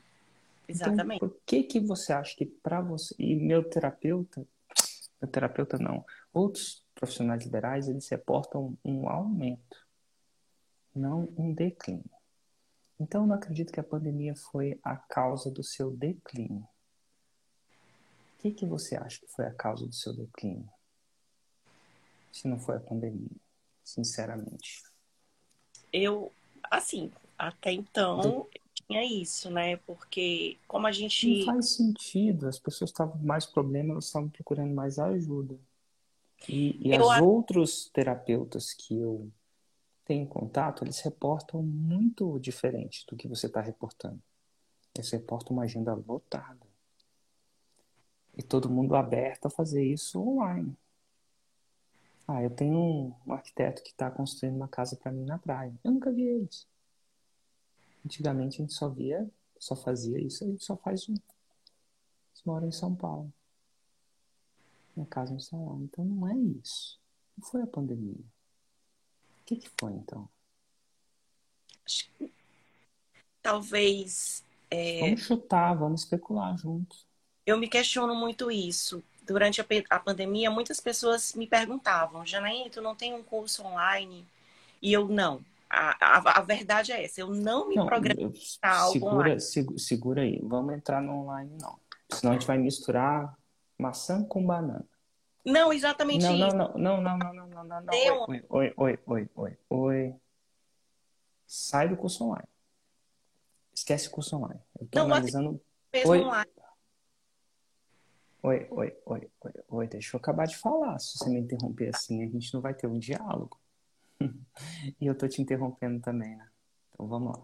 Exatamente. 0.69 1.17
Então, 1.17 1.29
por 1.29 1.41
que 1.45 1.62
que 1.62 1.81
você 1.81 2.12
acha 2.12 2.35
que 2.37 2.47
para 2.47 2.81
você 2.81 3.14
e 3.19 3.37
meu 3.37 3.62
terapeuta, 3.62 4.47
meu 5.21 5.31
terapeuta 5.31 5.79
não, 5.79 6.05
outros 6.33 6.85
profissionais 6.95 7.45
liberais 7.45 7.88
eles 7.88 8.09
reportam 8.09 8.76
um 8.85 9.09
aumento, 9.09 9.84
não 10.95 11.33
um 11.37 11.53
declínio. 11.53 12.11
Então, 12.99 13.23
eu 13.23 13.27
não 13.27 13.35
acredito 13.35 13.73
que 13.73 13.81
a 13.81 13.85
pandemia 13.85 14.35
foi 14.37 14.79
a 14.83 14.97
causa 14.97 15.51
do 15.51 15.63
seu 15.63 15.91
declínio. 15.91 16.67
O 18.39 18.43
que, 18.43 18.53
que 18.53 18.67
você 18.67 18.97
acha 18.97 19.21
que 19.21 19.27
foi 19.27 19.47
a 19.47 19.55
causa 19.55 19.87
do 19.87 19.95
seu 19.95 20.15
declínio? 20.15 20.69
Se 22.31 22.47
não 22.47 22.59
foi 22.59 22.77
a 22.77 22.81
pandemia, 22.81 23.31
sinceramente. 23.83 24.83
Eu, 25.93 26.31
assim, 26.71 27.11
até 27.39 27.73
então, 27.73 28.47
tinha 28.87 29.05
isso, 29.05 29.51
né? 29.51 29.77
Porque 29.79 30.59
como 30.67 30.87
a 30.87 30.93
gente. 30.93 31.45
Não 31.45 31.55
faz 31.55 31.71
sentido. 31.77 32.49
As 32.49 32.59
pessoas 32.59 32.91
estavam 32.91 33.19
com 33.19 33.25
mais 33.25 33.47
problemas, 33.47 33.91
elas 33.91 34.07
estavam 34.07 34.29
procurando 34.29 34.75
mais 34.75 34.99
ajuda. 34.99 35.59
E, 36.49 36.89
e 36.89 36.99
os 36.99 37.21
outros 37.21 37.89
terapeutas 37.89 38.75
que 38.75 38.99
eu 38.99 39.31
tenho 40.04 40.26
contato, 40.26 40.84
eles 40.84 41.00
reportam 41.00 41.62
muito 41.62 42.38
diferente 42.38 43.06
do 43.08 43.16
que 43.16 43.26
você 43.26 43.46
está 43.46 43.61
reportando. 43.61 44.20
Eles 44.94 45.11
reportam 45.11 45.56
uma 45.56 45.64
agenda 45.64 45.94
lotada. 45.94 46.66
E 48.36 48.43
todo 48.43 48.71
mundo 48.71 48.95
aberto 48.95 49.47
a 49.47 49.50
fazer 49.50 49.84
isso 49.84 50.21
online. 50.21 50.76
Ah, 52.26 52.43
eu 52.43 52.50
tenho 52.50 52.78
um, 53.26 53.32
arquiteto 53.32 53.82
que 53.82 53.90
está 53.90 54.10
construindo 54.10 54.56
uma 54.56 54.69
casa 54.69 54.97
para 54.97 55.12
mim 55.12 55.25
na 55.25 55.38
praia. 55.38 55.75
Eu 55.82 55.93
nunca 55.93 56.10
vi 56.10 56.23
eles. 56.23 56.67
Antigamente 58.04 58.60
a 58.60 58.64
gente 58.64 58.75
só 58.75 58.88
via, 58.88 59.28
só 59.58 59.75
fazia 59.76 60.19
isso, 60.21 60.45
a 60.45 60.47
gente 60.47 60.64
só 60.64 60.76
faz 60.76 61.08
um. 61.08 61.12
Eles 61.12 62.45
moram 62.45 62.69
em 62.69 62.73
São 62.73 62.95
Paulo. 62.95 63.32
Minha 64.97 65.06
casa 65.06 65.32
no 65.32 65.40
salão. 65.40 65.82
Então 65.82 66.04
não 66.04 66.28
é 66.28 66.36
isso. 66.36 66.99
Não 67.36 67.47
foi 67.47 67.62
a 67.62 67.67
pandemia. 67.67 68.33
O 69.45 69.47
que, 69.47 69.57
que 69.57 69.71
foi 69.78 69.93
então? 69.93 70.28
Talvez. 73.43 74.43
É... 74.71 75.00
Vamos 75.00 75.21
chutar, 75.21 75.75
vamos 75.75 76.00
especular 76.00 76.57
juntos. 76.57 77.07
Eu 77.45 77.59
me 77.59 77.69
questiono 77.69 78.15
muito 78.15 78.50
isso. 78.50 79.04
Durante 79.26 79.61
a, 79.61 79.67
a 79.91 80.00
pandemia, 80.00 80.50
muitas 80.50 80.80
pessoas 80.80 81.35
me 81.35 81.47
perguntavam, 81.47 82.25
Janaína, 82.25 82.71
tu 82.71 82.80
não 82.80 82.95
tem 82.95 83.15
um 83.15 83.23
curso 83.23 83.63
online? 83.65 84.26
E 84.80 84.93
eu 84.93 85.09
não 85.09 85.45
a, 85.75 85.97
a, 86.00 86.39
a, 86.39 86.43
verdade 86.43 86.93
é 86.93 87.04
essa. 87.04 87.21
Eu 87.21 87.28
não 87.28 87.69
me 87.69 87.75
não, 87.75 87.87
programo 87.87 88.33
para 88.61 88.87
segura, 88.87 89.15
online. 89.15 89.41
Segura 89.41 90.23
aí. 90.23 90.41
Vamos 90.43 90.75
entrar 90.75 91.02
no 91.02 91.23
online, 91.23 91.57
não. 91.61 91.78
Senão 92.11 92.33
a 92.33 92.35
gente 92.37 92.47
vai 92.47 92.59
misturar 92.59 93.37
maçã 93.78 94.23
com 94.23 94.45
banana. 94.45 94.87
Não, 95.45 95.73
exatamente 95.73 96.23
não, 96.23 96.35
isso. 96.35 96.57
Não, 96.57 96.69
não, 96.78 97.00
não, 97.00 97.19
não, 97.19 97.35
não, 97.35 97.47
não, 97.47 97.65
não, 97.65 97.80
não. 97.83 98.26
Oi, 98.28 98.45
oi, 98.49 98.75
oi, 98.76 98.99
oi, 99.07 99.28
oi, 99.35 99.59
oi. 99.69 100.15
Sai 101.47 101.89
do 101.89 101.97
curso 101.97 102.25
online. 102.25 102.49
Esquece 103.75 104.09
o 104.09 104.11
curso 104.11 104.37
online. 104.37 104.61
Eu 104.80 104.87
tô 104.87 104.99
não, 104.99 105.07
analisando... 105.07 105.61
Oi. 105.93 106.21
Online. 106.21 106.50
Oi, 108.43 108.67
oi, 108.71 108.97
oi, 109.07 109.30
oi, 109.41 109.52
oi. 109.69 109.87
Deixa 109.87 110.17
eu 110.17 110.19
acabar 110.19 110.47
de 110.47 110.57
falar. 110.57 110.99
Se 110.99 111.19
você 111.19 111.30
me 111.30 111.41
interromper 111.41 111.95
assim, 111.95 112.23
a 112.23 112.28
gente 112.28 112.52
não 112.52 112.61
vai 112.61 112.75
ter 112.75 112.87
um 112.87 112.99
diálogo. 112.99 113.59
e 115.00 115.07
eu 115.07 115.15
tô 115.15 115.26
te 115.28 115.43
interrompendo 115.43 116.00
também, 116.00 116.37
né? 116.37 116.49
Então 116.93 117.07
vamos 117.07 117.37
lá. 117.37 117.43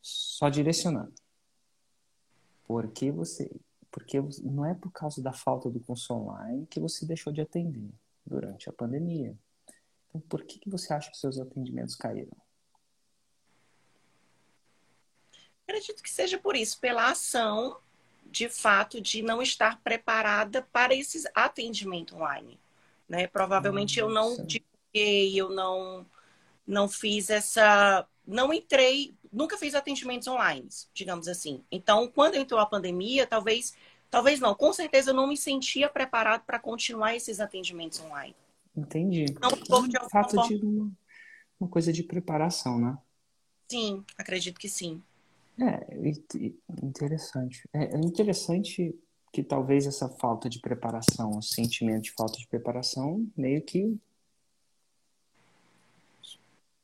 Só 0.00 0.48
direcionando. 0.48 1.12
Por 2.66 2.88
que 2.92 3.10
você. 3.10 3.50
Porque 3.90 4.20
não 4.42 4.64
é 4.64 4.74
por 4.74 4.92
causa 4.92 5.22
da 5.22 5.32
falta 5.32 5.68
do 5.68 5.80
curso 5.80 6.14
online 6.14 6.66
que 6.66 6.78
você 6.78 7.04
deixou 7.04 7.32
de 7.32 7.40
atender 7.40 7.90
durante 8.24 8.68
a 8.68 8.72
pandemia. 8.72 9.36
Então, 10.08 10.20
por 10.22 10.44
que, 10.44 10.58
que 10.58 10.70
você 10.70 10.92
acha 10.92 11.10
que 11.10 11.16
seus 11.16 11.38
atendimentos 11.38 11.96
caíram? 11.96 12.36
Acredito 15.66 16.02
que 16.02 16.10
seja 16.10 16.38
por 16.38 16.56
isso, 16.56 16.78
pela 16.80 17.10
ação 17.10 17.78
de 18.26 18.48
fato 18.48 19.00
de 19.00 19.22
não 19.22 19.42
estar 19.42 19.80
preparada 19.82 20.62
para 20.72 20.94
esses 20.94 21.24
atendimento 21.34 22.14
online. 22.14 22.58
Né? 23.08 23.26
Provavelmente 23.26 24.00
Nossa. 24.00 24.10
eu 24.10 24.14
não 24.14 24.46
eu 24.92 25.50
não 25.50 26.06
não 26.66 26.88
fiz 26.88 27.30
essa, 27.30 28.06
não 28.26 28.52
entrei, 28.52 29.14
nunca 29.32 29.56
fiz 29.56 29.74
atendimentos 29.74 30.26
online, 30.28 30.68
digamos 30.92 31.28
assim. 31.28 31.62
Então, 31.70 32.08
quando 32.08 32.34
entrou 32.34 32.60
a 32.60 32.66
pandemia, 32.66 33.26
talvez, 33.26 33.74
talvez 34.10 34.40
não, 34.40 34.54
com 34.54 34.72
certeza 34.72 35.10
eu 35.10 35.14
não 35.14 35.26
me 35.26 35.36
sentia 35.36 35.88
preparado 35.88 36.42
para 36.44 36.58
continuar 36.58 37.14
esses 37.14 37.40
atendimentos 37.40 38.00
online. 38.00 38.34
Entendi. 38.76 39.26
Não 39.40 39.50
por 39.50 39.88
de 39.88 39.98
fato 40.10 40.34
forma... 40.34 40.48
de 40.48 40.64
uma, 40.64 40.92
uma 41.58 41.68
coisa 41.68 41.92
de 41.92 42.02
preparação, 42.02 42.78
né? 42.78 42.96
Sim, 43.70 44.04
acredito 44.18 44.58
que 44.58 44.68
sim. 44.68 45.02
É, 45.58 45.86
interessante. 46.82 47.68
É, 47.72 47.96
é 47.96 47.98
interessante 47.98 48.98
que 49.32 49.42
talvez 49.42 49.86
essa 49.86 50.08
falta 50.08 50.48
de 50.48 50.58
preparação, 50.58 51.38
o 51.38 51.42
sentimento 51.42 52.04
de 52.04 52.12
falta 52.12 52.38
de 52.38 52.46
preparação, 52.46 53.28
meio 53.36 53.62
que 53.62 53.96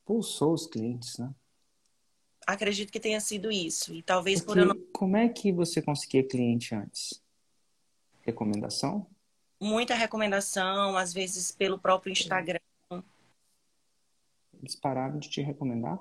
pulsou 0.04 0.52
os 0.54 0.66
clientes, 0.66 1.18
né? 1.18 1.34
Acredito 2.46 2.92
que 2.92 3.00
tenha 3.00 3.20
sido 3.20 3.50
isso. 3.50 3.92
E 3.92 4.02
talvez 4.02 4.40
Porque 4.40 4.52
por 4.52 4.58
eu 4.58 4.74
não... 4.74 4.86
Como 4.92 5.16
é 5.16 5.28
que 5.28 5.50
você 5.50 5.82
conseguia 5.82 6.22
cliente 6.22 6.74
antes? 6.74 7.20
Recomendação? 8.22 9.06
Muita 9.60 9.94
recomendação, 9.94 10.96
às 10.96 11.12
vezes 11.12 11.50
pelo 11.50 11.78
próprio 11.78 12.12
Instagram. 12.12 12.60
Eles 14.60 14.76
pararam 14.76 15.18
de 15.18 15.28
te 15.28 15.40
recomendar? 15.40 15.98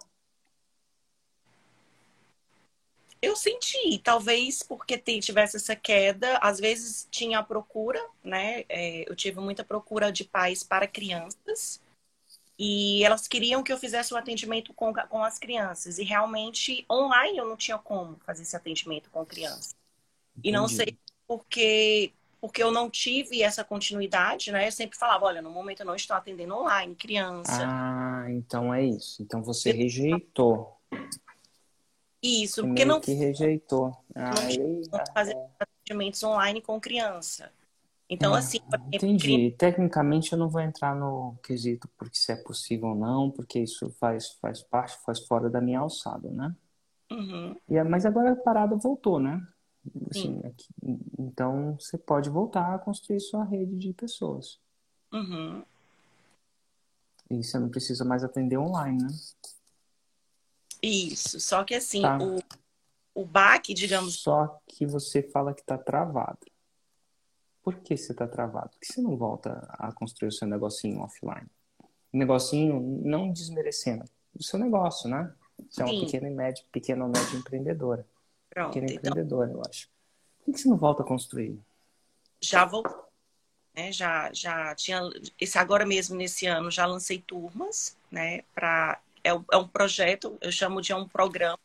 Eu 3.21 3.35
senti, 3.35 3.97
talvez 3.97 4.61
porque 4.61 4.97
tivesse 4.97 5.57
essa 5.57 5.75
queda, 5.75 6.37
às 6.37 6.59
vezes 6.59 7.07
tinha 7.09 7.39
a 7.39 7.43
procura, 7.43 7.99
né? 8.23 8.65
É, 8.69 9.09
eu 9.09 9.15
tive 9.15 9.39
muita 9.39 9.63
procura 9.63 10.11
de 10.11 10.23
pais 10.23 10.63
para 10.63 10.87
crianças 10.87 11.81
e 12.57 13.03
elas 13.03 13.27
queriam 13.27 13.61
que 13.61 13.71
eu 13.71 13.77
fizesse 13.77 14.13
o 14.13 14.17
atendimento 14.17 14.73
com, 14.73 14.93
com 14.93 15.23
as 15.23 15.37
crianças. 15.37 15.97
E 15.97 16.03
realmente, 16.03 16.85
online, 16.89 17.37
eu 17.37 17.45
não 17.45 17.57
tinha 17.57 17.77
como 17.77 18.17
fazer 18.25 18.43
esse 18.43 18.55
atendimento 18.55 19.09
com 19.09 19.25
criança. 19.25 19.75
E 20.43 20.51
não 20.51 20.67
sei 20.67 20.97
porque 21.27 22.11
porque 22.39 22.61
eu 22.61 22.71
não 22.71 22.91
tive 22.91 23.41
essa 23.41 23.63
continuidade, 23.63 24.51
né? 24.51 24.67
Eu 24.67 24.71
sempre 24.71 24.95
falava, 24.95 25.25
olha, 25.25 25.41
no 25.41 25.49
momento 25.49 25.79
eu 25.79 25.85
não 25.85 25.95
estou 25.95 26.15
atendendo 26.15 26.55
online, 26.55 26.93
criança. 26.93 27.65
Ah, 27.65 28.27
então 28.29 28.71
é 28.71 28.83
isso. 28.83 29.23
Então 29.23 29.41
você 29.41 29.71
eu... 29.71 29.75
rejeitou. 29.75 30.77
Isso, 32.21 32.61
porque 32.61 32.85
não 32.85 33.01
que 33.01 33.13
rejeitou. 33.13 33.97
Ah, 34.13 34.31
não 34.31 35.05
fazer 35.13 35.35
atendimentos 35.59 36.21
online 36.23 36.61
com 36.61 36.79
criança. 36.79 37.51
Então, 38.09 38.35
é, 38.35 38.39
assim. 38.39 38.59
Entendi. 38.93 39.51
Tecnicamente, 39.57 40.31
eu 40.31 40.37
não 40.37 40.49
vou 40.49 40.61
entrar 40.61 40.95
no 40.95 41.35
quesito 41.43 41.89
porque 41.97 42.17
se 42.17 42.31
é 42.31 42.35
possível 42.35 42.89
ou 42.89 42.95
não, 42.95 43.31
porque 43.31 43.59
isso 43.59 43.89
faz, 43.99 44.31
faz 44.33 44.61
parte, 44.61 44.97
faz 45.03 45.19
fora 45.25 45.49
da 45.49 45.59
minha 45.59 45.79
alçada, 45.79 46.29
né? 46.29 46.55
Uhum. 47.11 47.55
E, 47.67 47.83
mas 47.83 48.05
agora 48.05 48.33
a 48.33 48.35
parada 48.35 48.75
voltou, 48.75 49.19
né? 49.19 49.45
Assim, 50.09 50.39
aqui, 50.43 50.67
então, 51.19 51.77
você 51.79 51.97
pode 51.97 52.29
voltar 52.29 52.73
a 52.73 52.79
construir 52.79 53.19
sua 53.19 53.43
rede 53.43 53.75
de 53.77 53.93
pessoas. 53.93 54.59
Uhum. 55.13 55.63
E 57.29 57.43
você 57.43 57.59
não 57.59 57.69
precisa 57.69 58.03
mais 58.03 58.23
atender 58.23 58.57
online, 58.57 59.03
né? 59.03 59.09
Isso. 60.81 61.39
Só 61.39 61.63
que 61.63 61.73
assim, 61.73 62.01
tá. 62.01 62.17
o, 62.19 62.41
o 63.13 63.25
baque, 63.25 63.73
digamos. 63.73 64.19
Só 64.19 64.59
que 64.67 64.85
você 64.85 65.23
fala 65.23 65.53
que 65.53 65.61
está 65.61 65.77
travado. 65.77 66.39
Por 67.65 67.77
que 67.77 67.97
você 67.97 68.11
está 68.11 68.27
travado? 68.27 68.69
Por 68.69 68.79
que 68.79 68.85
você 68.85 69.01
não 69.01 69.17
volta 69.17 69.67
a 69.71 69.91
construir 69.91 70.29
o 70.29 70.31
seu 70.31 70.47
negocinho 70.47 71.01
offline? 71.01 71.47
Negocinho 72.13 72.79
não 73.03 73.31
desmerecendo 73.31 74.05
o 74.39 74.43
seu 74.43 74.59
negócio, 74.59 75.09
né? 75.09 75.33
Você 75.67 75.81
é 75.81 75.85
uma 75.85 76.05
pequena 76.05 76.29
e 76.29 76.31
média, 76.31 76.63
pequena 76.71 77.05
ou 77.05 77.11
média 77.11 77.35
empreendedora. 77.35 78.05
Pronto, 78.51 78.67
pequena 78.67 78.85
então... 78.85 79.09
empreendedora, 79.09 79.51
eu 79.51 79.63
acho. 79.67 79.89
Por 80.45 80.53
que 80.53 80.59
você 80.59 80.69
não 80.69 80.77
volta 80.77 81.01
a 81.01 81.05
construir? 81.07 81.59
Já 82.39 82.65
vou. 82.65 82.83
Né, 83.73 83.91
já, 83.91 84.31
já 84.31 84.75
tinha. 84.75 85.01
Esse 85.41 85.57
agora 85.57 85.87
mesmo, 85.87 86.15
nesse 86.15 86.45
ano, 86.45 86.69
já 86.69 86.85
lancei 86.85 87.17
turmas, 87.17 87.97
né? 88.11 88.43
Pra, 88.53 89.01
é, 89.23 89.29
é 89.29 89.57
um 89.57 89.67
projeto, 89.67 90.37
eu 90.39 90.51
chamo 90.51 90.83
de 90.83 90.93
um 90.93 91.07
programa, 91.07 91.57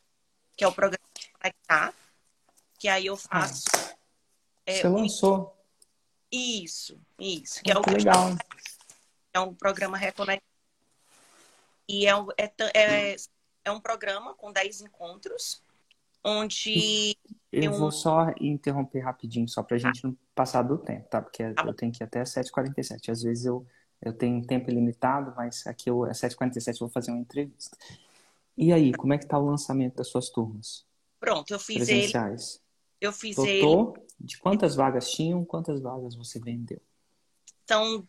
que 0.57 0.65
é 0.65 0.67
o 0.67 0.73
programa 0.73 1.05
Conectar, 1.39 1.93
que 2.79 2.89
aí 2.89 3.05
eu 3.05 3.19
faço. 3.19 3.65
Ah, 3.75 3.97
é, 4.65 4.81
você 4.81 4.89
lançou? 4.89 5.60
Isso, 6.31 6.99
isso. 7.19 7.63
Que 7.63 7.73
é 7.73 7.75
o 7.75 7.83
legal. 7.91 8.37
É 9.33 9.41
um 9.41 9.55
programa 9.55 9.97
Reconectar. 9.97 10.49
E 11.89 12.07
é, 12.07 12.13
é, 12.39 12.53
é, 12.75 13.17
é 13.65 13.71
um 13.73 13.81
programa 13.81 14.33
com 14.35 14.53
10 14.53 14.83
encontros, 14.83 15.61
onde. 16.23 17.17
Eu, 17.53 17.73
vou 17.73 17.91
só 17.91 18.33
interromper 18.41 19.01
rapidinho, 19.01 19.49
só 19.49 19.61
para 19.61 19.75
a 19.75 19.81
gente 19.81 20.05
não 20.05 20.17
passar 20.33 20.63
do 20.63 20.79
tempo, 20.79 21.09
tá? 21.09 21.21
Porque 21.21 21.53
tá 21.53 21.65
eu 21.67 21.75
tenho 21.75 21.91
que 21.91 22.01
ir 22.01 22.05
até 22.05 22.23
7h47. 22.23 23.11
Às 23.11 23.23
vezes 23.23 23.45
eu, 23.45 23.67
eu 24.01 24.13
tenho 24.13 24.37
um 24.37 24.43
tempo 24.43 24.71
ilimitado, 24.71 25.35
mas 25.37 25.67
aqui 25.67 25.91
eu, 25.91 26.05
às 26.05 26.21
7h47 26.21 26.75
eu 26.75 26.79
vou 26.79 26.89
fazer 26.89 27.11
uma 27.11 27.21
entrevista. 27.21 27.77
E 28.57 28.73
aí, 28.73 28.93
como 28.95 29.13
é 29.13 29.19
que 29.19 29.27
tá 29.27 29.37
o 29.37 29.45
lançamento 29.45 29.97
das 29.97 30.07
suas 30.07 30.29
turmas? 30.29 30.87
Pronto, 31.19 31.51
eu 31.51 31.59
fiz 31.59 31.77
presenciais? 31.77 32.55
ele. 32.55 32.70
Eu 33.01 33.13
fiz 33.13 33.37
Totô, 33.37 33.95
ele. 33.97 34.07
De 34.21 34.39
quantas 34.39 34.77
vagas 34.77 35.11
tinham? 35.11 35.45
Quantas 35.45 35.81
vagas 35.81 36.15
você 36.15 36.39
vendeu? 36.39 36.81
Então, 37.65 38.07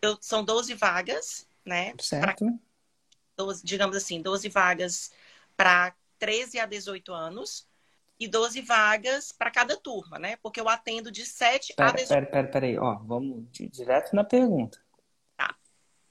eu, 0.00 0.16
são 0.20 0.44
12 0.44 0.74
vagas, 0.74 1.48
né? 1.64 1.94
Certo. 1.98 2.44
Pra, 2.44 2.58
12, 3.36 3.64
digamos 3.64 3.96
assim, 3.96 4.20
12 4.20 4.48
vagas 4.48 5.12
para 5.56 5.94
13 6.18 6.58
a 6.58 6.66
18 6.66 7.12
anos 7.12 7.66
e 8.18 8.26
12 8.26 8.60
vagas 8.62 9.32
para 9.32 9.50
cada 9.50 9.76
turma, 9.76 10.18
né? 10.18 10.36
Porque 10.36 10.60
eu 10.60 10.68
atendo 10.68 11.10
de 11.10 11.24
7 11.24 11.74
pera, 11.74 11.90
a 11.90 11.92
18. 11.92 12.08
Pera, 12.08 12.26
pera, 12.26 12.48
pera 12.48 12.66
aí, 12.66 12.78
ó, 12.78 12.96
vamos 12.96 13.46
direto 13.52 14.14
na 14.14 14.24
pergunta. 14.24 14.80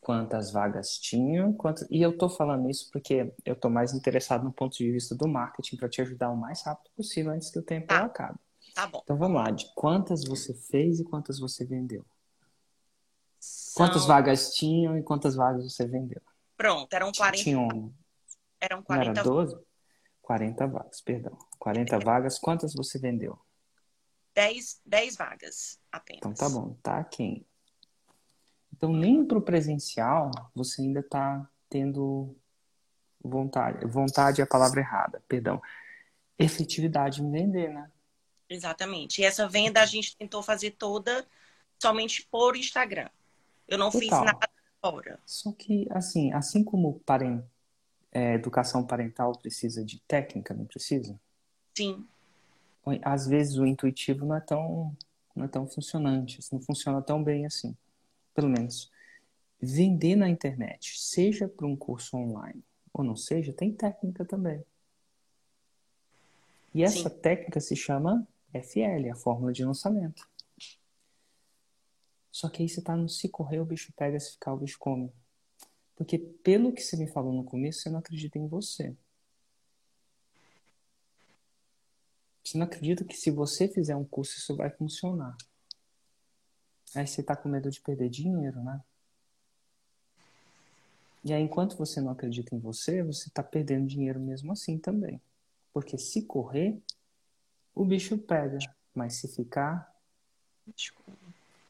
Quantas 0.08 0.52
vagas 0.54 0.98
tinham? 0.98 1.52
Quantas... 1.52 1.86
E 1.92 2.02
eu 2.02 2.18
tô 2.18 2.30
falando 2.30 2.70
isso 2.70 2.90
porque 2.94 3.30
eu 3.44 3.58
tô 3.58 3.70
mais 3.70 3.94
interessado 3.94 4.42
no 4.42 4.54
ponto 4.54 4.78
de 4.78 4.90
vista 4.90 5.14
do 5.14 5.28
marketing 5.28 5.76
para 5.76 5.90
te 5.90 6.02
ajudar 6.02 6.30
o 6.30 6.38
mais 6.38 6.62
rápido 6.62 6.90
possível 6.96 7.34
antes 7.34 7.50
que 7.50 7.60
o 7.60 7.62
tempo 7.62 7.88
tá. 7.88 8.06
acabe. 8.06 8.40
Tá 8.74 8.88
bom. 8.88 9.02
Então 9.04 9.18
vamos 9.18 9.36
lá, 9.36 9.52
de 9.52 9.70
quantas 9.76 10.24
você 10.24 10.54
fez 10.54 11.02
e 11.02 11.04
quantas 11.04 11.40
você 11.40 11.66
vendeu? 11.66 12.06
São... 13.38 13.86
Quantas 13.86 14.06
vagas 14.06 14.54
tinham 14.54 14.98
e 14.98 15.04
quantas 15.04 15.36
vagas 15.36 15.74
você 15.74 15.86
vendeu? 15.86 16.22
Pronto, 16.56 16.94
eram 16.94 17.12
40. 17.12 17.44
Tinham. 17.44 17.94
Eram 18.62 18.82
40 18.84 19.04
Não 19.04 19.12
era 19.12 19.24
12? 19.24 19.60
40 20.22 20.68
vagas, 20.68 21.02
perdão. 21.02 21.38
40 21.60 21.96
é. 21.98 22.00
vagas, 22.00 22.40
quantas 22.40 22.74
você 22.74 22.98
vendeu? 22.98 23.38
10, 24.34 24.80
10 24.86 25.18
vagas 25.18 25.78
apenas. 25.92 26.20
Então 26.20 26.34
tá 26.34 26.48
bom, 26.48 26.78
tá 26.82 27.04
quem? 27.04 27.46
Então 28.78 28.94
nem 28.94 29.26
para 29.26 29.38
o 29.38 29.42
presencial 29.42 30.30
você 30.54 30.84
ainda 30.84 31.00
está 31.00 31.50
tendo 31.68 32.36
vontade. 33.22 33.86
Vontade 33.86 34.40
é 34.40 34.44
a 34.44 34.48
palavra 34.48 34.80
errada, 34.80 35.22
perdão. 35.28 35.62
Efetividade 36.38 37.22
em 37.22 37.32
vender, 37.32 37.74
né? 37.74 37.92
Exatamente. 38.48 39.22
E 39.22 39.26
essa 39.26 39.48
venda 39.48 39.82
a 39.82 39.86
gente 39.86 40.16
tentou 40.16 40.42
fazer 40.44 40.72
toda 40.72 41.26
somente 41.80 42.26
por 42.30 42.56
Instagram. 42.56 43.10
Eu 43.68 43.78
não 43.78 43.90
Total. 43.90 44.00
fiz 44.00 44.12
nada 44.12 44.50
fora. 44.80 45.20
Só 45.26 45.52
que, 45.52 45.88
assim, 45.92 46.32
assim 46.32 46.64
como 46.64 47.00
parent, 47.00 47.44
é, 48.12 48.36
educação 48.36 48.86
parental 48.86 49.38
precisa 49.38 49.84
de 49.84 50.00
técnica, 50.02 50.54
não 50.54 50.66
precisa? 50.66 51.20
Sim. 51.76 52.08
Às 53.04 53.28
vezes 53.28 53.58
o 53.58 53.66
intuitivo 53.66 54.26
não 54.26 54.36
é 54.36 54.40
tão, 54.40 54.96
não 55.36 55.44
é 55.44 55.48
tão 55.48 55.68
funcionante, 55.68 56.40
não 56.54 56.62
funciona 56.62 57.02
tão 57.02 57.22
bem 57.22 57.46
assim. 57.46 57.76
Pelo 58.38 58.50
menos. 58.50 58.92
Vender 59.60 60.16
na 60.16 60.30
internet, 60.30 61.00
seja 61.00 61.48
para 61.48 61.66
um 61.66 61.76
curso 61.76 62.16
online 62.16 62.64
ou 62.94 63.04
não 63.04 63.16
seja, 63.16 63.52
tem 63.52 63.74
técnica 63.74 64.24
também. 64.24 64.64
E 66.72 66.84
essa 66.84 67.10
Sim. 67.10 67.18
técnica 67.18 67.60
se 67.60 67.76
chama 67.76 68.28
FL, 68.54 69.10
a 69.12 69.16
fórmula 69.16 69.52
de 69.52 69.66
lançamento. 69.66 70.30
Só 72.32 72.48
que 72.48 72.62
aí 72.62 72.70
você 72.70 72.80
tá 72.80 72.96
no 72.96 73.10
se 73.10 73.28
correr, 73.28 73.60
o 73.60 73.66
bicho 73.66 73.92
pega, 73.94 74.20
se 74.20 74.34
ficar, 74.34 74.54
o 74.54 74.58
bicho 74.58 74.78
come. 74.78 75.12
Porque 75.96 76.20
pelo 76.20 76.72
que 76.72 76.82
você 76.82 76.96
me 76.96 77.08
falou 77.08 77.34
no 77.34 77.44
começo, 77.44 77.82
você 77.82 77.90
não 77.90 77.98
acredita 77.98 78.38
em 78.38 78.48
você. 78.48 78.96
Você 82.44 82.56
não 82.56 82.68
acredita 82.68 83.04
que 83.04 83.18
se 83.18 83.32
você 83.32 83.68
fizer 83.68 83.96
um 83.96 84.06
curso, 84.06 84.38
isso 84.38 84.56
vai 84.56 84.70
funcionar. 84.70 85.36
Aí 86.98 87.06
você 87.06 87.22
tá 87.22 87.36
com 87.36 87.48
medo 87.48 87.70
de 87.70 87.80
perder 87.80 88.10
dinheiro, 88.10 88.60
né? 88.64 88.82
E 91.24 91.32
aí, 91.32 91.44
enquanto 91.44 91.78
você 91.78 92.02
não 92.02 92.12
acredita 92.12 92.56
em 92.56 92.60
você, 92.60 93.04
você 93.04 93.30
tá 93.30 93.44
perdendo 93.44 93.86
dinheiro 93.86 94.20
mesmo 94.20 94.52
assim 94.52 94.80
também. 94.80 95.22
Porque 95.72 95.96
se 95.96 96.24
correr, 96.24 96.82
o 97.76 97.86
bicho 97.86 98.18
pega. 98.18 98.58
Mas 98.96 99.14
se 99.16 99.28
ficar, 99.28 99.94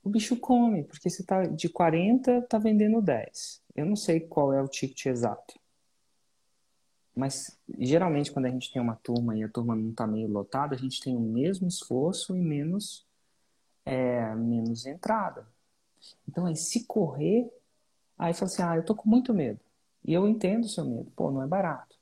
o 0.01 0.09
bicho 0.09 0.37
come. 0.37 0.85
Porque 0.85 1.09
você 1.09 1.23
tá 1.23 1.45
de 1.45 1.67
40, 1.67 2.43
tá 2.43 2.57
vendendo 2.57 3.01
10. 3.01 3.61
Eu 3.75 3.85
não 3.85 3.97
sei 3.97 4.21
qual 4.21 4.53
é 4.53 4.61
o 4.61 4.67
ticket 4.67 5.07
exato. 5.07 5.59
Mas 7.13 7.59
geralmente 7.79 8.31
quando 8.31 8.45
a 8.45 8.49
gente 8.49 8.71
tem 8.71 8.81
uma 8.81 8.95
turma 8.95 9.35
e 9.35 9.43
a 9.43 9.49
turma 9.49 9.75
não 9.75 9.89
está 9.89 10.07
meio 10.07 10.29
lotada, 10.29 10.75
a 10.75 10.77
gente 10.77 11.01
tem 11.01 11.17
o 11.17 11.19
mesmo 11.19 11.67
esforço 11.67 12.37
e 12.37 12.39
menos, 12.39 13.06
é, 13.87 14.35
menos 14.35 14.85
entrada. 14.85 15.47
Então 16.27 16.45
aí 16.45 16.55
se 16.55 16.85
correr, 16.85 17.51
aí 18.17 18.33
fala 18.33 18.51
assim, 18.51 18.61
ah, 18.63 18.75
eu 18.75 18.85
tô 18.85 18.95
com 18.95 19.09
muito 19.09 19.33
medo. 19.33 19.59
E 20.03 20.13
eu 20.13 20.27
entendo 20.27 20.65
o 20.65 20.69
seu 20.69 20.85
medo. 20.85 21.11
Pô, 21.15 21.31
não 21.31 21.41
é 21.43 21.47
barato. 21.47 21.97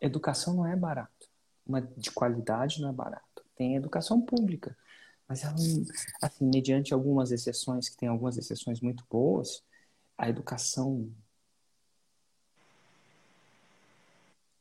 Educação 0.00 0.54
não 0.54 0.66
é 0.66 0.76
barato 0.76 1.16
uma 1.66 1.82
de 1.82 2.10
qualidade 2.10 2.80
não 2.80 2.88
é 2.88 2.92
barato. 2.92 3.44
Tem 3.56 3.74
educação 3.74 4.20
pública, 4.22 4.76
mas 5.26 5.42
ela, 5.42 5.54
assim, 6.22 6.44
mediante 6.44 6.94
algumas 6.94 7.32
exceções, 7.32 7.88
que 7.88 7.96
tem 7.96 8.08
algumas 8.08 8.36
exceções 8.38 8.80
muito 8.80 9.04
boas, 9.10 9.64
a 10.16 10.28
educação 10.28 11.12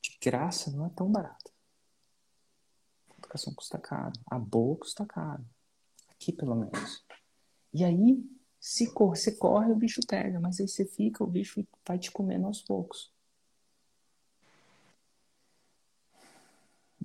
de 0.01 0.17
graça 0.21 0.71
não 0.71 0.87
é 0.87 0.89
tão 0.89 1.11
barata. 1.11 1.51
A 3.09 3.17
educação 3.17 3.53
custa 3.53 3.77
caro, 3.77 4.13
a 4.25 4.39
boa 4.39 4.77
custa 4.77 5.05
caro. 5.05 5.45
Aqui, 6.15 6.31
pelo 6.31 6.55
menos. 6.55 7.03
E 7.73 7.83
aí, 7.83 8.23
se 8.59 8.91
corre, 8.93 9.17
você 9.17 9.35
corre, 9.35 9.71
o 9.71 9.75
bicho 9.75 10.01
pega, 10.07 10.39
mas 10.39 10.59
aí 10.59 10.67
você 10.67 10.85
fica, 10.85 11.23
o 11.23 11.27
bicho 11.27 11.65
vai 11.85 11.99
te 11.99 12.11
comendo 12.11 12.47
aos 12.47 12.61
poucos. 12.61 13.11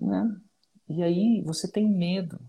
Né? 0.00 0.40
E 0.88 1.02
aí 1.02 1.42
você 1.42 1.70
tem 1.70 1.88
medo 1.88 2.40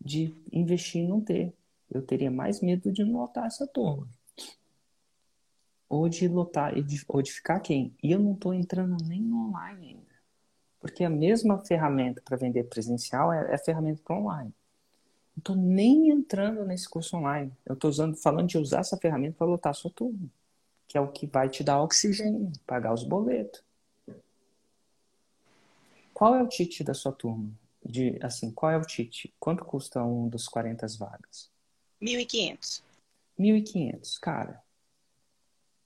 de 0.00 0.34
investir 0.52 1.02
e 1.02 1.08
não 1.08 1.20
ter. 1.20 1.54
Eu 1.90 2.02
teria 2.02 2.30
mais 2.30 2.60
medo 2.60 2.90
de 2.90 3.04
não 3.04 3.20
lotar 3.20 3.46
essa 3.46 3.66
turma. 3.66 4.08
Ou 5.88 6.08
de 6.08 6.26
lotar, 6.26 6.72
ou 7.08 7.22
de 7.22 7.32
ficar 7.32 7.60
quem? 7.60 7.94
E 8.02 8.10
eu 8.10 8.18
não 8.18 8.32
estou 8.32 8.54
entrando 8.54 8.96
nem 9.04 9.32
online 9.32 9.88
ainda. 9.88 10.14
Porque 10.80 11.04
a 11.04 11.10
mesma 11.10 11.64
ferramenta 11.64 12.20
para 12.22 12.36
vender 12.36 12.64
presencial 12.64 13.32
é, 13.32 13.52
é 13.52 13.54
a 13.54 13.58
ferramenta 13.58 14.02
para 14.02 14.16
online. 14.16 14.54
Não 15.36 15.40
estou 15.40 15.56
nem 15.56 16.10
entrando 16.10 16.64
nesse 16.64 16.88
curso 16.88 17.16
online. 17.16 17.52
Eu 17.66 17.74
estou 17.74 17.92
falando 18.16 18.48
de 18.48 18.58
usar 18.58 18.80
essa 18.80 18.96
ferramenta 18.96 19.36
para 19.36 19.46
lotar 19.46 19.70
a 19.70 19.74
sua 19.74 19.90
turma, 19.90 20.30
que 20.86 20.96
é 20.96 21.00
o 21.00 21.10
que 21.10 21.26
vai 21.26 21.48
te 21.48 21.64
dar 21.64 21.82
oxigênio, 21.82 22.52
pagar 22.66 22.94
os 22.94 23.02
boletos. 23.02 23.62
Qual 26.12 26.36
é 26.36 26.42
o 26.42 26.48
ticket 26.48 26.86
da 26.86 26.94
sua 26.94 27.12
turma? 27.12 27.50
De, 27.84 28.18
assim, 28.22 28.50
qual 28.52 28.70
é 28.70 28.78
o 28.78 28.86
ticket? 28.86 29.32
Quanto 29.38 29.64
custa 29.64 30.02
um 30.04 30.28
dos 30.28 30.46
40 30.48 30.86
vagas? 30.96 31.50
1.500. 32.00 32.82
1.500, 33.38 34.18
cara. 34.20 34.62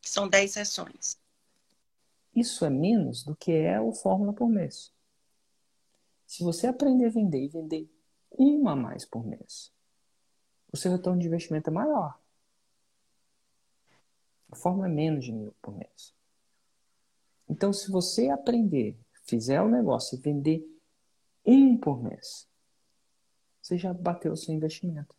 São 0.02 0.28
10 0.28 0.50
sessões. 0.50 1.18
Isso 2.36 2.64
é 2.64 2.70
menos 2.70 3.24
do 3.24 3.34
que 3.34 3.50
é 3.50 3.80
o 3.80 3.92
Fórmula 3.92 4.32
por 4.32 4.48
mês. 4.48 4.92
Se 6.26 6.44
você 6.44 6.66
aprender 6.66 7.06
a 7.06 7.10
vender 7.10 7.44
e 7.44 7.48
vender 7.48 7.90
uma 8.30 8.72
a 8.72 8.76
mais 8.76 9.04
por 9.04 9.26
mês, 9.26 9.72
o 10.72 10.76
seu 10.76 10.92
retorno 10.92 11.20
de 11.20 11.26
investimento 11.26 11.70
é 11.70 11.72
maior. 11.72 12.18
A 14.50 14.56
Fórmula 14.56 14.86
é 14.86 14.90
menos 14.90 15.24
de 15.24 15.32
mil 15.32 15.54
por 15.60 15.76
mês. 15.76 16.14
Então, 17.48 17.72
se 17.72 17.90
você 17.90 18.28
aprender, 18.28 18.98
fizer 19.24 19.60
o 19.60 19.68
negócio 19.68 20.16
e 20.16 20.20
vender 20.20 20.66
um 21.44 21.76
por 21.76 22.02
mês, 22.02 22.48
você 23.60 23.76
já 23.76 23.92
bateu 23.92 24.32
o 24.32 24.36
seu 24.36 24.54
investimento. 24.54 25.14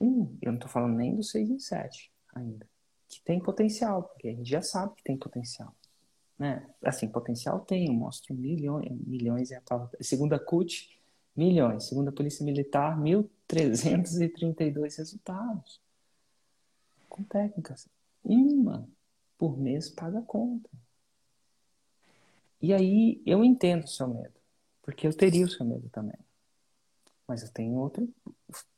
Um, 0.00 0.36
eu 0.42 0.52
não 0.52 0.56
estou 0.56 0.70
falando 0.70 0.96
nem 0.96 1.14
do 1.14 1.22
6 1.22 1.48
em 1.48 1.58
7 1.58 2.12
ainda 2.34 2.66
que 3.08 3.20
tem 3.22 3.40
potencial, 3.40 4.02
porque 4.02 4.28
a 4.28 4.32
gente 4.32 4.48
já 4.48 4.62
sabe 4.62 4.94
que 4.96 5.02
tem 5.02 5.16
potencial. 5.16 5.74
Né? 6.38 6.66
Assim, 6.84 7.08
potencial 7.08 7.60
tem, 7.60 7.86
eu 7.86 7.92
mostro 7.92 8.34
milhões, 8.34 8.90
milhões 9.06 9.50
é 9.50 9.56
a 9.56 9.60
palavra. 9.60 9.96
Segunda 10.00 10.38
CUT, 10.38 10.95
milhões. 11.36 11.84
Segunda 11.84 12.10
Polícia 12.10 12.44
Militar, 12.44 12.98
1.332 12.98 14.96
resultados. 14.96 15.80
Com 17.08 17.22
técnicas. 17.22 17.88
Uma 18.24 18.88
por 19.38 19.58
mês 19.58 19.88
paga 19.88 20.22
conta. 20.22 20.68
E 22.60 22.72
aí 22.72 23.22
eu 23.26 23.44
entendo 23.44 23.84
o 23.84 23.88
seu 23.88 24.08
medo, 24.08 24.34
porque 24.82 25.06
eu 25.06 25.14
teria 25.14 25.44
o 25.44 25.50
seu 25.50 25.64
medo 25.64 25.88
também. 25.90 26.18
Mas 27.28 27.42
eu 27.42 27.50
tenho 27.50 27.74
outro 27.74 28.08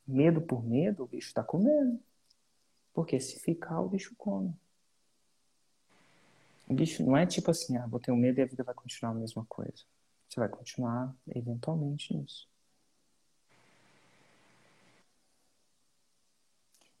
medo 0.05 0.41
por 0.41 0.65
medo, 0.65 1.03
o 1.03 1.07
bicho 1.07 1.27
está 1.27 1.43
com 1.43 1.59
medo. 1.59 1.99
Porque 2.93 3.19
se 3.19 3.39
ficar, 3.39 3.79
o 3.79 3.87
bicho 3.87 4.13
come. 4.17 4.53
O 6.67 6.73
bicho 6.73 7.03
não 7.03 7.15
é 7.15 7.25
tipo 7.25 7.49
assim, 7.49 7.77
ah, 7.77 7.87
vou 7.87 7.99
ter 7.99 8.11
um 8.11 8.17
medo 8.17 8.39
e 8.39 8.41
a 8.43 8.45
vida 8.45 8.63
vai 8.63 8.75
continuar 8.75 9.11
a 9.11 9.15
mesma 9.15 9.45
coisa. 9.47 9.83
Você 10.27 10.39
vai 10.39 10.49
continuar 10.49 11.15
eventualmente 11.27 12.15
nisso. 12.15 12.48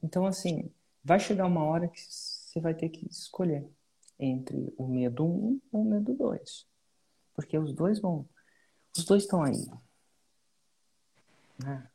Então, 0.01 0.25
assim, 0.25 0.71
vai 1.03 1.19
chegar 1.19 1.45
uma 1.45 1.63
hora 1.63 1.87
que 1.87 1.99
você 2.01 2.59
vai 2.59 2.73
ter 2.73 2.89
que 2.89 3.05
escolher 3.07 3.69
entre 4.19 4.73
o 4.77 4.87
medo 4.87 5.25
1 5.25 5.27
um 5.27 5.61
ou 5.71 5.81
o 5.81 5.85
medo 5.85 6.13
2. 6.13 6.67
Porque 7.33 7.57
os 7.57 7.73
dois 7.73 7.99
vão. 7.99 8.27
Os 8.97 9.05
dois 9.05 9.23
estão 9.23 9.43
aí. 9.43 9.65
Né? 11.63 11.89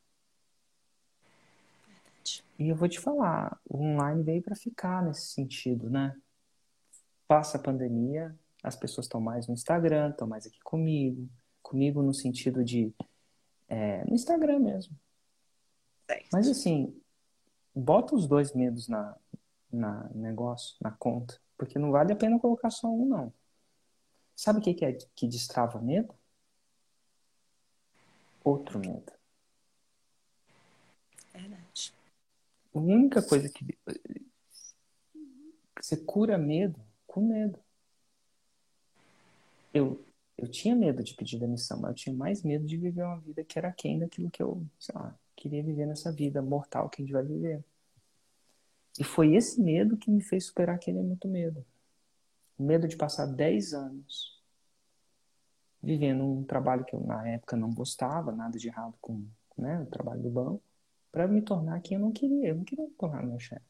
E 2.58 2.68
eu 2.68 2.76
vou 2.76 2.88
te 2.88 3.00
falar, 3.00 3.60
o 3.68 3.78
online 3.78 4.22
veio 4.22 4.42
para 4.42 4.54
ficar 4.54 5.02
nesse 5.02 5.26
sentido, 5.26 5.90
né? 5.90 6.16
Passa 7.26 7.58
a 7.58 7.60
pandemia, 7.60 8.34
as 8.62 8.76
pessoas 8.76 9.06
estão 9.06 9.20
mais 9.20 9.46
no 9.46 9.54
Instagram, 9.54 10.10
estão 10.10 10.26
mais 10.26 10.46
aqui 10.46 10.58
comigo, 10.62 11.28
comigo 11.62 12.02
no 12.02 12.14
sentido 12.14 12.64
de 12.64 12.94
é, 13.68 14.04
no 14.04 14.14
Instagram 14.14 14.60
mesmo. 14.60 14.96
Mas 16.32 16.48
assim, 16.48 16.94
bota 17.74 18.14
os 18.14 18.26
dois 18.26 18.52
medos 18.54 18.88
na, 18.88 19.16
na 19.72 20.08
negócio, 20.14 20.76
na 20.80 20.90
conta, 20.90 21.40
porque 21.56 21.78
não 21.78 21.90
vale 21.90 22.12
a 22.12 22.16
pena 22.16 22.38
colocar 22.38 22.70
só 22.70 22.88
um, 22.88 23.06
não. 23.06 23.32
Sabe 24.36 24.58
o 24.58 24.62
que, 24.62 24.74
que 24.74 24.84
é 24.84 24.92
que 24.92 25.28
destrava 25.28 25.80
medo? 25.80 26.14
Outro 28.42 28.78
medo. 28.78 29.12
A 32.74 32.78
única 32.78 33.22
coisa 33.22 33.48
que 33.48 33.64
você 35.80 35.96
cura 35.96 36.36
medo 36.36 36.80
com 37.06 37.20
medo. 37.20 37.58
Eu, 39.72 40.04
eu 40.36 40.48
tinha 40.48 40.74
medo 40.74 41.02
de 41.02 41.14
pedir 41.14 41.38
demissão, 41.38 41.80
mas 41.80 41.90
eu 41.90 41.94
tinha 41.94 42.14
mais 42.14 42.42
medo 42.42 42.66
de 42.66 42.76
viver 42.76 43.02
uma 43.02 43.20
vida 43.20 43.44
que 43.44 43.58
era 43.58 43.68
aquém 43.68 43.98
daquilo 43.98 44.30
que 44.30 44.42
eu, 44.42 44.66
sei 44.78 44.94
lá, 44.94 45.16
queria 45.44 45.62
viver 45.62 45.86
nessa 45.86 46.10
vida 46.10 46.40
mortal 46.40 46.88
que 46.88 47.02
a 47.02 47.04
gente 47.04 47.12
vai 47.12 47.22
viver. 47.22 47.62
E 48.98 49.04
foi 49.04 49.34
esse 49.34 49.60
medo 49.60 49.96
que 49.96 50.10
me 50.10 50.22
fez 50.22 50.46
superar 50.46 50.76
aquele 50.76 51.02
muito 51.02 51.28
medo. 51.28 51.64
O 52.58 52.62
medo 52.62 52.88
de 52.88 52.96
passar 52.96 53.26
10 53.26 53.74
anos 53.74 54.42
vivendo 55.82 56.24
um 56.24 56.44
trabalho 56.44 56.82
que 56.82 56.94
eu 56.94 57.00
na 57.00 57.28
época 57.28 57.56
não 57.56 57.74
gostava, 57.74 58.32
nada 58.32 58.58
de 58.58 58.68
errado 58.68 58.94
com 59.02 59.22
né, 59.58 59.82
o 59.82 59.86
trabalho 59.86 60.22
do 60.22 60.30
banco 60.30 60.62
para 61.12 61.28
me 61.28 61.42
tornar 61.42 61.80
quem 61.82 61.96
eu 61.96 62.00
não 62.00 62.10
queria. 62.10 62.48
Eu 62.48 62.54
não 62.54 62.64
queria 62.64 62.86
me 62.86 62.94
tornar 62.94 63.22
meu 63.22 63.38
chefe. 63.38 63.66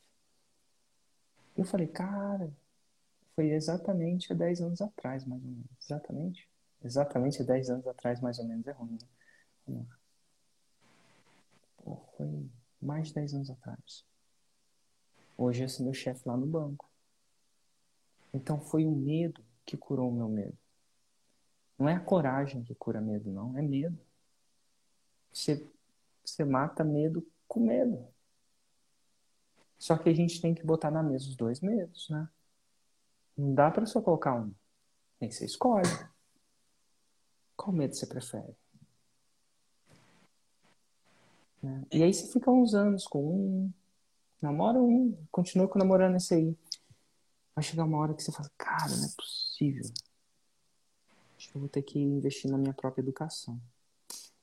Eu 1.56 1.64
falei, 1.64 1.88
cara, 1.88 2.52
foi 3.34 3.50
exatamente 3.50 4.32
há 4.32 4.36
10 4.36 4.60
anos 4.60 4.80
atrás, 4.80 5.24
mais 5.26 5.42
ou 5.42 5.50
menos. 5.50 5.66
Exatamente. 5.82 6.48
Exatamente 6.84 7.42
há 7.42 7.44
10 7.44 7.70
anos 7.70 7.86
atrás, 7.88 8.20
mais 8.20 8.38
ou 8.38 8.44
menos. 8.44 8.64
É 8.66 8.72
ruim, 8.72 8.92
né? 8.92 9.08
Vamos 9.66 9.88
lá. 9.88 10.03
Foi 12.16 12.50
mais 12.80 13.08
de 13.08 13.14
10 13.14 13.34
anos 13.34 13.50
atrás. 13.50 14.04
Hoje 15.36 15.64
esse 15.64 15.82
meu 15.82 15.92
chefe 15.92 16.26
lá 16.26 16.36
no 16.36 16.46
banco. 16.46 16.88
Então 18.32 18.60
foi 18.60 18.84
o 18.84 18.90
medo 18.90 19.44
que 19.64 19.76
curou 19.76 20.10
o 20.10 20.14
meu 20.14 20.28
medo. 20.28 20.56
Não 21.78 21.88
é 21.88 21.94
a 21.94 22.00
coragem 22.00 22.62
que 22.62 22.74
cura 22.74 23.00
medo, 23.00 23.30
não. 23.30 23.56
É 23.58 23.62
medo. 23.62 23.98
Você, 25.32 25.68
você 26.24 26.44
mata 26.44 26.84
medo 26.84 27.26
com 27.48 27.60
medo. 27.60 28.06
Só 29.78 29.98
que 29.98 30.08
a 30.08 30.14
gente 30.14 30.40
tem 30.40 30.54
que 30.54 30.64
botar 30.64 30.90
na 30.90 31.02
mesa 31.02 31.28
os 31.28 31.36
dois 31.36 31.60
medos, 31.60 32.08
né? 32.08 32.28
Não 33.36 33.54
dá 33.54 33.70
para 33.70 33.86
só 33.86 34.00
colocar 34.00 34.34
um. 34.34 34.54
Nem 35.20 35.30
você 35.30 35.44
escolhe. 35.44 35.88
Qual 37.56 37.72
medo 37.72 37.94
você 37.94 38.06
prefere? 38.06 38.56
E 41.92 42.02
aí 42.02 42.12
você 42.12 42.26
fica 42.32 42.50
uns 42.50 42.74
anos 42.74 43.06
com 43.06 43.24
um, 43.24 43.72
namora 44.40 44.78
um, 44.78 45.16
continua 45.30 45.68
com 45.68 45.78
namorando 45.78 46.16
esse 46.16 46.34
aí. 46.34 46.56
Vai 47.54 47.62
chegar 47.62 47.84
uma 47.84 47.98
hora 47.98 48.14
que 48.14 48.22
você 48.22 48.32
fala, 48.32 48.50
cara, 48.58 48.96
não 48.96 49.04
é 49.04 49.10
possível. 49.16 49.90
Acho 51.36 51.50
que 51.50 51.56
eu 51.56 51.60
vou 51.60 51.68
ter 51.68 51.82
que 51.82 51.98
investir 51.98 52.50
na 52.50 52.58
minha 52.58 52.74
própria 52.74 53.02
educação. 53.02 53.60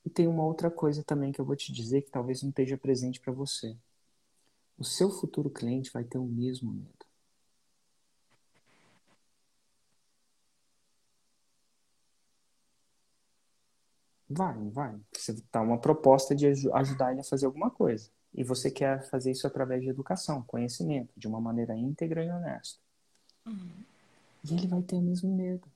E 0.04 0.10
tem 0.10 0.26
uma 0.26 0.44
outra 0.44 0.70
coisa 0.70 1.04
também 1.04 1.32
que 1.32 1.40
eu 1.40 1.44
vou 1.44 1.54
te 1.54 1.72
dizer 1.72 2.02
que 2.02 2.10
talvez 2.10 2.42
não 2.42 2.50
esteja 2.50 2.76
presente 2.76 3.20
para 3.20 3.32
você. 3.32 3.76
O 4.78 4.84
seu 4.84 5.10
futuro 5.10 5.50
cliente 5.50 5.92
vai 5.92 6.02
ter 6.02 6.18
o 6.18 6.24
mesmo 6.24 6.72
medo. 6.72 7.01
Vai, 14.34 14.70
vai. 14.70 15.00
Você 15.12 15.36
dá 15.52 15.60
uma 15.60 15.78
proposta 15.78 16.34
de 16.34 16.46
ajudar 16.46 17.12
ele 17.12 17.20
a 17.20 17.24
fazer 17.24 17.46
alguma 17.46 17.70
coisa. 17.70 18.10
E 18.34 18.42
você 18.42 18.70
quer 18.70 19.02
fazer 19.10 19.30
isso 19.30 19.46
através 19.46 19.82
de 19.82 19.90
educação, 19.90 20.42
conhecimento, 20.42 21.12
de 21.16 21.28
uma 21.28 21.40
maneira 21.40 21.76
íntegra 21.76 22.24
e 22.24 22.30
honesta. 22.30 22.80
Uhum. 23.46 23.84
E 24.44 24.54
ele 24.54 24.66
vai 24.66 24.82
ter 24.82 24.96
o 24.96 25.02
mesmo 25.02 25.34
medo. 25.34 25.68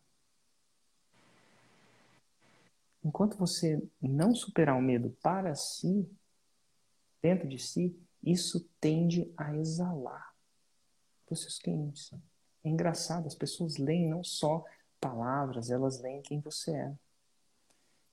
Enquanto 3.04 3.36
você 3.36 3.80
não 4.00 4.34
superar 4.34 4.76
o 4.76 4.82
medo 4.82 5.10
para 5.22 5.54
si, 5.54 6.08
dentro 7.22 7.46
de 7.46 7.58
si, 7.58 7.96
isso 8.22 8.68
tende 8.80 9.32
a 9.36 9.54
exalar 9.54 10.34
para 11.26 11.34
os 11.34 11.42
seus 11.42 11.58
clientes. 11.58 12.12
É 12.64 12.68
engraçado, 12.68 13.26
as 13.26 13.34
pessoas 13.34 13.76
leem 13.76 14.08
não 14.08 14.24
só 14.24 14.64
palavras, 15.00 15.70
elas 15.70 16.00
leem 16.00 16.22
quem 16.22 16.40
você 16.40 16.74
é. 16.74 16.94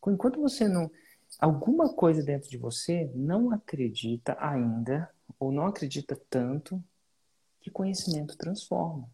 Enquanto 0.08 0.40
você 0.40 0.68
não. 0.68 0.92
Alguma 1.40 1.94
coisa 1.94 2.22
dentro 2.24 2.50
de 2.50 2.58
você 2.58 3.12
não 3.16 3.52
acredita 3.52 4.38
ainda, 4.40 5.10
ou 5.40 5.52
não 5.52 5.66
acredita 5.66 6.20
tanto, 6.30 6.84
que 7.60 7.72
conhecimento 7.72 8.38
transforma. 8.38 9.10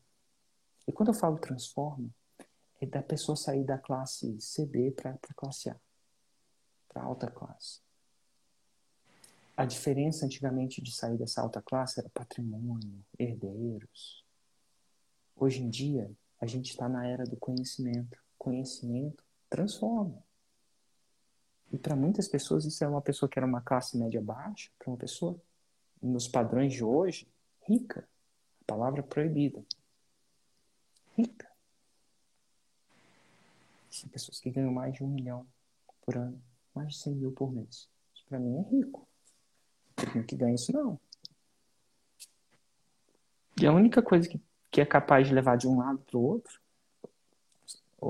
E 0.88 0.92
quando 0.92 1.10
eu 1.10 1.14
falo 1.14 1.38
transforma, 1.38 2.10
é 2.82 2.86
da 2.86 3.02
pessoa 3.02 3.36
sair 3.36 3.64
da 3.64 3.78
classe 3.78 4.40
CD 4.40 4.92
para 4.92 5.12
a 5.12 5.34
classe 5.36 5.70
A, 5.70 5.76
para 6.88 7.04
alta 7.04 7.30
classe. 7.30 7.82
A 9.56 9.66
diferença 9.66 10.26
antigamente 10.26 10.82
de 10.82 10.92
sair 10.92 11.18
dessa 11.18 11.42
alta 11.42 11.62
classe 11.62 12.00
era 12.00 12.10
patrimônio, 12.10 13.06
herdeiros. 13.18 14.26
Hoje 15.36 15.62
em 15.62 15.70
dia, 15.70 16.10
a 16.40 16.46
gente 16.46 16.72
está 16.72 16.88
na 16.88 17.06
era 17.06 17.26
do 17.26 17.36
conhecimento. 17.36 18.18
conhecimento 18.38 19.22
transforma. 19.50 20.24
E 21.72 21.78
para 21.78 21.96
muitas 21.96 22.28
pessoas 22.28 22.66
isso 22.66 22.84
é 22.84 22.88
uma 22.88 23.02
pessoa 23.02 23.30
que 23.30 23.38
era 23.38 23.46
uma 23.46 23.62
classe 23.62 23.98
média 23.98 24.22
baixa, 24.22 24.70
para 24.78 24.90
uma 24.90 24.98
pessoa 24.98 25.40
nos 26.02 26.28
padrões 26.28 26.74
de 26.74 26.84
hoje, 26.84 27.28
rica. 27.68 28.08
A 28.62 28.66
palavra 28.66 29.04
proibida. 29.04 29.64
Rica. 31.16 31.48
São 33.90 34.10
pessoas 34.10 34.40
que 34.40 34.50
ganham 34.50 34.72
mais 34.72 34.94
de 34.94 35.04
um 35.04 35.08
milhão 35.08 35.46
por 36.06 36.18
ano, 36.18 36.42
mais 36.74 36.94
de 36.94 37.00
100 37.00 37.16
mil 37.16 37.32
por 37.32 37.52
mês. 37.52 37.90
Isso 38.14 38.26
para 38.28 38.40
mim 38.40 38.58
é 38.58 38.62
rico. 38.70 39.08
Tem 39.96 40.24
que 40.24 40.36
ganha 40.36 40.56
isso 40.56 40.72
não. 40.72 41.00
E 43.62 43.68
a 43.68 43.74
única 43.74 44.02
coisa 44.02 44.28
que, 44.28 44.40
que 44.72 44.80
é 44.80 44.86
capaz 44.86 45.28
de 45.28 45.34
levar 45.34 45.58
de 45.58 45.68
um 45.68 45.78
lado 45.78 46.00
para 46.00 46.18
o 46.18 46.24
outro, 46.24 46.62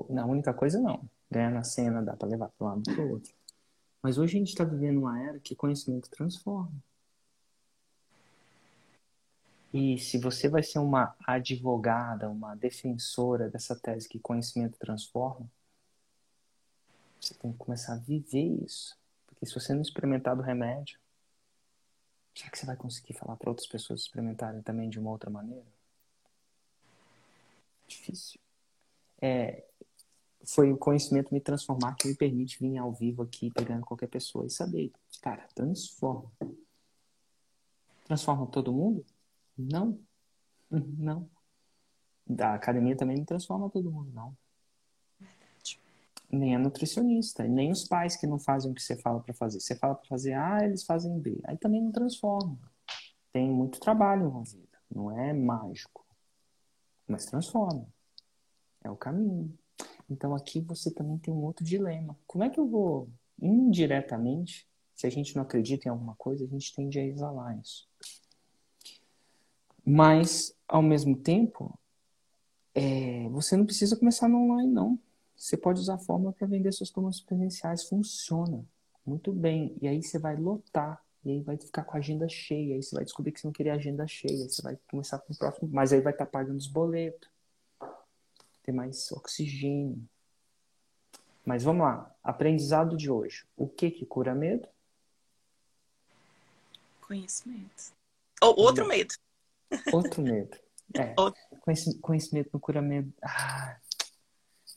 na 0.09 0.25
única 0.25 0.53
coisa 0.53 0.79
não. 0.79 1.09
Ganhar 1.31 1.51
na 1.51 1.63
cena 1.63 2.01
dá 2.01 2.15
para 2.15 2.27
levar 2.27 2.49
para 2.49 2.67
um 2.67 2.69
lado 2.69 2.83
para 2.83 3.01
o 3.03 3.11
outro. 3.11 3.38
Mas 4.01 4.17
hoje 4.17 4.35
a 4.35 4.39
gente 4.39 4.49
está 4.49 4.63
vivendo 4.63 4.99
uma 4.99 5.21
era 5.21 5.39
que 5.39 5.55
conhecimento 5.55 6.09
transforma. 6.09 6.71
E 9.73 9.99
se 9.99 10.17
você 10.17 10.49
vai 10.49 10.63
ser 10.63 10.79
uma 10.79 11.15
advogada, 11.27 12.29
uma 12.29 12.55
defensora 12.55 13.49
dessa 13.49 13.75
tese 13.75 14.09
que 14.09 14.19
conhecimento 14.19 14.79
transforma, 14.79 15.47
você 17.21 17.33
tem 17.35 17.51
que 17.51 17.57
começar 17.57 17.93
a 17.93 17.97
viver 17.97 18.63
isso. 18.65 18.97
Porque 19.27 19.45
se 19.45 19.53
você 19.53 19.73
não 19.73 19.81
experimentar 19.81 20.35
do 20.35 20.41
remédio, 20.41 20.99
será 22.33 22.49
que 22.49 22.57
você 22.57 22.65
vai 22.65 22.75
conseguir 22.77 23.13
falar 23.13 23.35
para 23.35 23.49
outras 23.49 23.67
pessoas 23.67 24.01
experimentarem 24.01 24.61
também 24.63 24.89
de 24.89 24.99
uma 24.99 25.11
outra 25.11 25.29
maneira? 25.29 25.65
Difícil. 27.87 28.39
É, 29.21 29.68
foi 30.45 30.71
o 30.71 30.77
conhecimento 30.77 31.33
me 31.33 31.41
transformar 31.41 31.95
que 31.95 32.07
me 32.07 32.15
permite 32.15 32.59
vir 32.59 32.77
ao 32.77 32.93
vivo 32.93 33.21
aqui, 33.23 33.51
pegando 33.51 33.85
qualquer 33.85 34.07
pessoa 34.07 34.45
e 34.45 34.49
saber. 34.49 34.91
Cara, 35.21 35.47
transforma. 35.53 36.31
Transforma 38.05 38.47
todo 38.47 38.73
mundo? 38.73 39.05
Não. 39.57 39.99
Não. 40.69 41.29
Da 42.25 42.53
academia 42.53 42.95
também 42.95 43.17
não 43.17 43.25
transforma 43.25 43.69
todo 43.69 43.91
mundo, 43.91 44.11
não. 44.13 44.37
Nem 46.31 46.55
a 46.55 46.59
nutricionista, 46.59 47.43
nem 47.43 47.71
os 47.71 47.87
pais 47.87 48.15
que 48.15 48.27
não 48.27 48.37
fazem 48.37 48.71
o 48.71 48.75
que 48.75 48.81
você 48.81 48.95
fala 48.95 49.19
para 49.19 49.33
fazer. 49.33 49.59
Você 49.59 49.75
fala 49.75 49.95
para 49.95 50.07
fazer 50.07 50.33
A, 50.33 50.63
eles 50.63 50.83
fazem 50.83 51.19
B. 51.19 51.39
Aí 51.43 51.57
também 51.57 51.81
não 51.81 51.91
transforma. 51.91 52.57
Tem 53.31 53.49
muito 53.49 53.79
trabalho 53.79 54.27
envolvido. 54.27 54.69
Não 54.89 55.11
é 55.11 55.33
mágico. 55.33 56.05
Mas 57.07 57.25
transforma. 57.25 57.87
É 58.83 58.89
o 58.89 58.95
caminho. 58.95 59.57
Então 60.09 60.35
aqui 60.35 60.59
você 60.59 60.91
também 60.91 61.17
tem 61.17 61.33
um 61.33 61.43
outro 61.43 61.63
dilema. 61.63 62.17
Como 62.25 62.43
é 62.43 62.49
que 62.49 62.59
eu 62.59 62.67
vou 62.67 63.09
indiretamente, 63.41 64.67
se 64.95 65.07
a 65.07 65.09
gente 65.09 65.35
não 65.35 65.43
acredita 65.43 65.87
em 65.87 65.91
alguma 65.91 66.15
coisa, 66.15 66.43
a 66.43 66.47
gente 66.47 66.73
tende 66.73 66.99
a 66.99 67.05
exalar 67.05 67.57
isso. 67.59 67.87
Mas, 69.85 70.53
ao 70.67 70.81
mesmo 70.81 71.15
tempo, 71.15 71.77
é, 72.75 73.27
você 73.29 73.55
não 73.55 73.65
precisa 73.65 73.95
começar 73.95 74.27
no 74.27 74.37
online, 74.37 74.71
não. 74.71 74.99
Você 75.35 75.55
pode 75.55 75.79
usar 75.79 75.95
a 75.95 75.99
fórmula 75.99 76.33
para 76.33 76.47
vender 76.47 76.71
suas 76.73 76.89
turmas 76.89 77.21
presenciais. 77.21 77.85
Funciona 77.85 78.65
muito 79.05 79.31
bem. 79.31 79.75
E 79.81 79.87
aí 79.87 80.03
você 80.03 80.19
vai 80.19 80.35
lotar. 80.35 81.01
E 81.23 81.31
aí 81.31 81.41
vai 81.41 81.57
ficar 81.57 81.83
com 81.83 81.95
a 81.95 81.99
agenda 81.99 82.27
cheia. 82.27 82.75
Aí 82.75 82.83
você 82.83 82.93
vai 82.93 83.05
descobrir 83.05 83.31
que 83.31 83.39
você 83.39 83.47
não 83.47 83.53
queria 83.53 83.73
agenda 83.73 84.05
cheia. 84.05 84.47
Você 84.47 84.61
vai 84.61 84.77
começar 84.89 85.17
com 85.19 85.33
o 85.33 85.37
próximo. 85.37 85.69
Mas 85.71 85.93
aí 85.93 86.01
vai 86.01 86.13
estar 86.13 86.25
tá 86.25 86.31
pagando 86.31 86.57
os 86.57 86.67
boletos 86.67 87.29
ter 88.69 88.71
mais 88.71 89.11
oxigênio. 89.11 90.07
Mas 91.43 91.63
vamos 91.63 91.81
lá, 91.81 92.15
aprendizado 92.23 92.95
de 92.95 93.09
hoje. 93.09 93.45
O 93.57 93.67
que 93.67 93.89
que 93.89 94.05
cura 94.05 94.35
medo? 94.35 94.67
Conhecimento. 97.01 97.91
Ou 98.41 98.59
outro 98.59 98.87
medo. 98.87 99.15
Outro 99.91 100.21
medo. 100.21 100.55
É. 100.93 101.13
Outro. 101.17 101.41
Conhecimento 102.01 102.49
não 102.53 102.59
cura 102.59 102.81
medo. 102.81 103.11
Ah, 103.23 103.79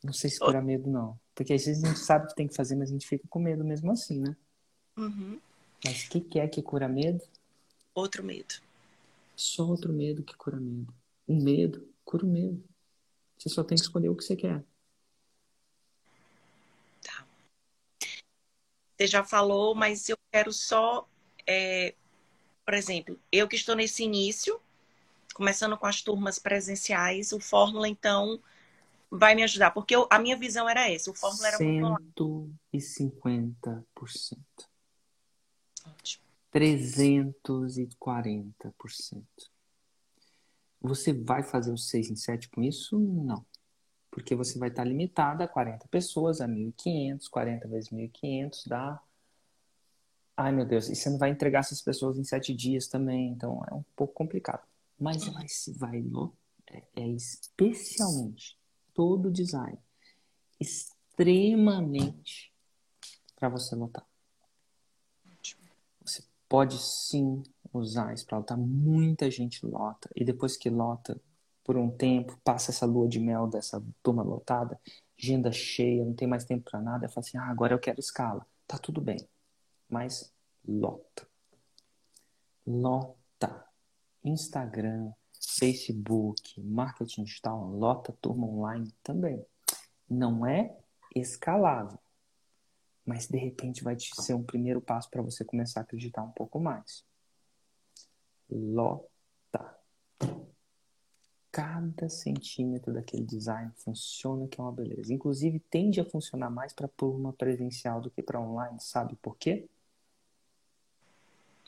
não 0.02 0.12
sei 0.12 0.31
se 0.31 0.38
cura 0.38 0.59
outro. 0.59 0.66
medo, 0.66 0.90
não. 0.90 1.18
Porque 1.35 1.52
às 1.52 1.64
vezes 1.64 1.85
a 1.85 1.88
gente 1.88 2.00
sabe 2.00 2.24
o 2.24 2.28
que 2.28 2.35
tem 2.35 2.48
que 2.48 2.55
fazer, 2.55 2.76
mas 2.76 2.90
a 2.90 2.92
gente 2.92 3.07
fica 3.07 3.26
com 3.28 3.38
medo 3.38 3.64
mesmo 3.64 3.90
assim, 3.90 4.20
né? 4.20 4.37
Uhum. 4.96 5.40
Mas 5.85 6.05
o 6.05 6.11
que, 6.11 6.20
que 6.20 6.38
é 6.38 6.48
que 6.48 6.62
cura 6.62 6.88
medo? 6.88 7.22
Outro 7.94 8.22
medo. 8.22 8.55
Só 9.37 9.64
outro 9.64 9.92
medo 9.92 10.22
que 10.22 10.37
cura 10.37 10.59
medo. 10.59 10.92
O 11.26 11.35
medo 11.35 11.88
cura 12.05 12.26
o 12.26 12.28
medo. 12.28 12.62
Você 13.42 13.48
só 13.48 13.64
tem 13.64 13.76
que 13.76 13.83
escolher 13.83 14.09
o 14.09 14.14
que 14.14 14.22
você 14.22 14.37
quer. 14.37 14.64
Tá. 17.02 17.26
Você 18.96 19.09
já 19.09 19.24
falou, 19.24 19.74
mas 19.74 20.09
eu 20.09 20.16
quero 20.31 20.52
só, 20.52 21.09
é, 21.44 21.92
por 22.64 22.74
exemplo, 22.74 23.18
eu 23.33 23.48
que 23.48 23.57
estou 23.57 23.74
nesse 23.74 24.05
início, 24.05 24.61
começando 25.35 25.76
com 25.76 25.87
as 25.87 26.02
turmas 26.02 26.38
presenciais, 26.38 27.33
o 27.33 27.40
Fórmula, 27.40 27.88
então, 27.88 28.40
vai 29.11 29.35
me 29.35 29.42
ajudar. 29.42 29.72
Porque 29.72 29.96
eu, 29.96 30.07
a 30.09 30.20
minha 30.20 30.37
visão 30.37 30.68
era 30.68 30.88
essa, 30.88 31.11
o 31.11 31.14
Fórmula 31.14 31.48
era 31.48 31.59
150%. 31.59 34.38
Ótimo. 35.85 36.22
340%. 36.52 39.51
Você 40.82 41.12
vai 41.12 41.42
fazer 41.44 41.72
o 41.72 41.78
6 41.78 42.10
em 42.10 42.16
7 42.16 42.48
com 42.48 42.62
isso? 42.62 42.98
Não. 42.98 43.46
Porque 44.10 44.34
você 44.34 44.58
vai 44.58 44.68
estar 44.68 44.84
limitado 44.84 45.42
a 45.42 45.48
40 45.48 45.86
pessoas, 45.88 46.40
a 46.40 46.48
1.500, 46.48 47.28
40 47.30 47.68
vezes 47.68 47.90
1.500 47.90 48.66
dá. 48.66 49.00
Ai 50.36 50.50
meu 50.50 50.66
Deus, 50.66 50.88
e 50.88 50.96
você 50.96 51.08
não 51.08 51.18
vai 51.18 51.30
entregar 51.30 51.60
essas 51.60 51.80
pessoas 51.80 52.18
em 52.18 52.24
7 52.24 52.52
dias 52.52 52.88
também, 52.88 53.30
então 53.30 53.62
é 53.70 53.74
um 53.74 53.84
pouco 53.94 54.12
complicado. 54.12 54.66
Mas 54.98 55.24
vai, 55.26 55.46
vai 55.76 56.04
é, 56.66 56.82
é 56.96 57.08
especialmente 57.08 58.58
todo 58.94 59.28
o 59.28 59.32
design 59.32 59.78
extremamente 60.60 62.52
para 63.36 63.48
você 63.48 63.74
lotar. 63.74 64.06
Você 66.00 66.24
pode 66.48 66.78
sim 66.78 67.42
usar 67.72 68.12
isso 68.14 68.26
para 68.26 68.38
lotar. 68.38 68.58
Muita 68.58 69.30
gente 69.30 69.64
lota. 69.66 70.08
E 70.14 70.24
depois 70.24 70.56
que 70.56 70.70
lota, 70.70 71.20
por 71.64 71.76
um 71.76 71.90
tempo, 71.90 72.38
passa 72.44 72.70
essa 72.70 72.87
lua 72.87 73.08
de 73.08 73.20
mel 73.20 73.46
dessa 73.46 73.82
turma 74.02 74.22
lotada, 74.22 74.80
agenda 75.18 75.52
cheia, 75.52 76.04
não 76.04 76.14
tem 76.14 76.28
mais 76.28 76.44
tempo 76.44 76.70
para 76.70 76.80
nada. 76.80 77.08
Fala 77.08 77.26
assim: 77.26 77.38
ah, 77.38 77.46
agora 77.46 77.74
eu 77.74 77.78
quero 77.78 78.00
escala. 78.00 78.46
Tá 78.66 78.78
tudo 78.78 79.00
bem. 79.00 79.18
Mas 79.88 80.32
lota. 80.66 81.26
Lota. 82.66 83.66
Instagram, 84.24 85.12
Facebook, 85.40 86.61
marketing 86.61 87.24
digital, 87.24 87.68
lota 87.70 88.16
turma 88.20 88.46
online 88.46 88.92
também. 89.02 89.44
Não 90.08 90.46
é 90.46 90.76
escalável 91.14 91.98
mas 93.04 93.26
de 93.26 93.37
repente 93.37 93.82
vai 93.82 93.96
ser 93.98 94.35
um 94.35 94.44
primeiro 94.44 94.80
passo 94.80 95.11
para 95.11 95.22
você 95.22 95.44
começar 95.44 95.80
a 95.80 95.82
acreditar 95.82 96.22
um 96.22 96.30
pouco 96.30 96.61
mais 96.61 97.04
lota. 98.50 99.78
Cada 101.50 102.09
centímetro 102.09 102.92
daquele 102.92 103.24
design 103.24 103.70
funciona 103.76 104.48
que 104.48 104.61
é 104.61 104.62
uma 104.64 104.72
beleza. 104.72 105.12
Inclusive, 105.12 105.61
tende 105.61 106.00
a 106.00 106.05
funcionar 106.05 106.50
mais 106.50 106.72
para 106.72 106.88
turma 106.88 107.33
presencial 107.33 108.00
do 108.00 108.11
que 108.11 108.22
para 108.22 108.40
online. 108.40 108.81
Sabe 108.81 109.16
por 109.16 109.37
quê? 109.37 109.68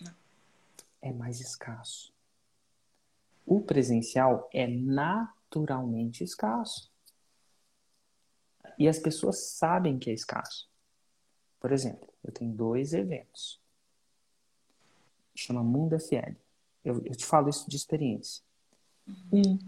Não. 0.00 0.14
É 1.02 1.12
mais 1.12 1.40
escasso. 1.40 2.14
O 3.44 3.60
presencial 3.60 4.48
é 4.52 4.66
naturalmente 4.66 6.24
escasso. 6.24 6.90
E 8.78 8.88
as 8.88 8.98
pessoas 8.98 9.50
sabem 9.50 9.98
que 9.98 10.10
é 10.10 10.14
escasso. 10.14 10.68
Por 11.60 11.72
exemplo, 11.72 12.08
eu 12.22 12.32
tenho 12.32 12.52
dois 12.52 12.92
eventos. 12.92 13.60
Chama 15.34 15.62
Mundo 15.62 15.98
FL. 15.98 16.36
Eu, 16.84 17.02
eu 17.04 17.14
te 17.14 17.24
falo 17.24 17.48
isso 17.48 17.68
de 17.68 17.76
experiência. 17.76 18.42
Um, 19.32 19.58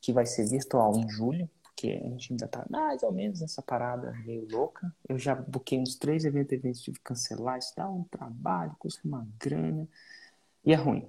que 0.00 0.12
vai 0.12 0.26
ser 0.26 0.48
virtual 0.48 0.96
em 0.96 1.08
julho, 1.08 1.50
porque 1.62 2.00
a 2.04 2.08
gente 2.10 2.32
ainda 2.32 2.48
tá 2.48 2.64
mais 2.70 3.02
ou 3.02 3.12
menos 3.12 3.40
nessa 3.40 3.60
parada 3.60 4.12
meio 4.24 4.46
louca. 4.50 4.94
Eu 5.08 5.18
já 5.18 5.34
buquei 5.34 5.78
uns 5.78 5.96
três 5.96 6.24
eventos, 6.24 6.52
eventos 6.52 6.80
tive 6.80 6.98
que 6.98 7.04
cancelar, 7.04 7.58
isso 7.58 7.72
dá 7.76 7.88
um 7.88 8.04
trabalho, 8.04 8.74
custa 8.78 9.00
uma 9.04 9.26
grana, 9.38 9.88
e 10.64 10.72
é 10.72 10.76
ruim. 10.76 11.08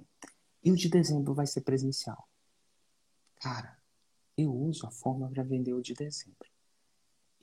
E 0.62 0.70
o 0.70 0.76
de 0.76 0.88
dezembro 0.88 1.32
vai 1.32 1.46
ser 1.46 1.62
presencial. 1.62 2.28
Cara, 3.40 3.78
eu 4.36 4.52
uso 4.52 4.86
a 4.86 4.90
forma 4.90 5.28
para 5.28 5.42
vender 5.42 5.72
o 5.72 5.82
de 5.82 5.94
dezembro. 5.94 6.48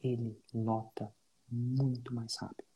Ele 0.04 0.38
lota 0.54 1.12
muito 1.50 2.14
mais 2.14 2.36
rápido. 2.36 2.75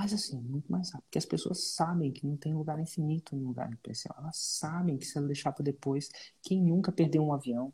Mas 0.00 0.12
assim, 0.14 0.40
muito 0.40 0.70
mais 0.72 0.90
rápido. 0.90 1.04
Porque 1.04 1.18
as 1.18 1.26
pessoas 1.26 1.62
sabem 1.74 2.10
que 2.10 2.26
não 2.26 2.36
tem 2.36 2.54
lugar 2.54 2.80
infinito 2.80 3.36
no 3.36 3.48
lugar 3.48 3.70
especial. 3.70 4.16
Elas 4.18 4.36
sabem 4.36 4.96
que 4.96 5.04
se 5.04 5.18
ela 5.18 5.26
deixar 5.26 5.52
para 5.52 5.64
depois, 5.64 6.10
quem 6.42 6.62
nunca 6.62 6.90
perdeu 6.90 7.22
um 7.22 7.32
avião, 7.32 7.72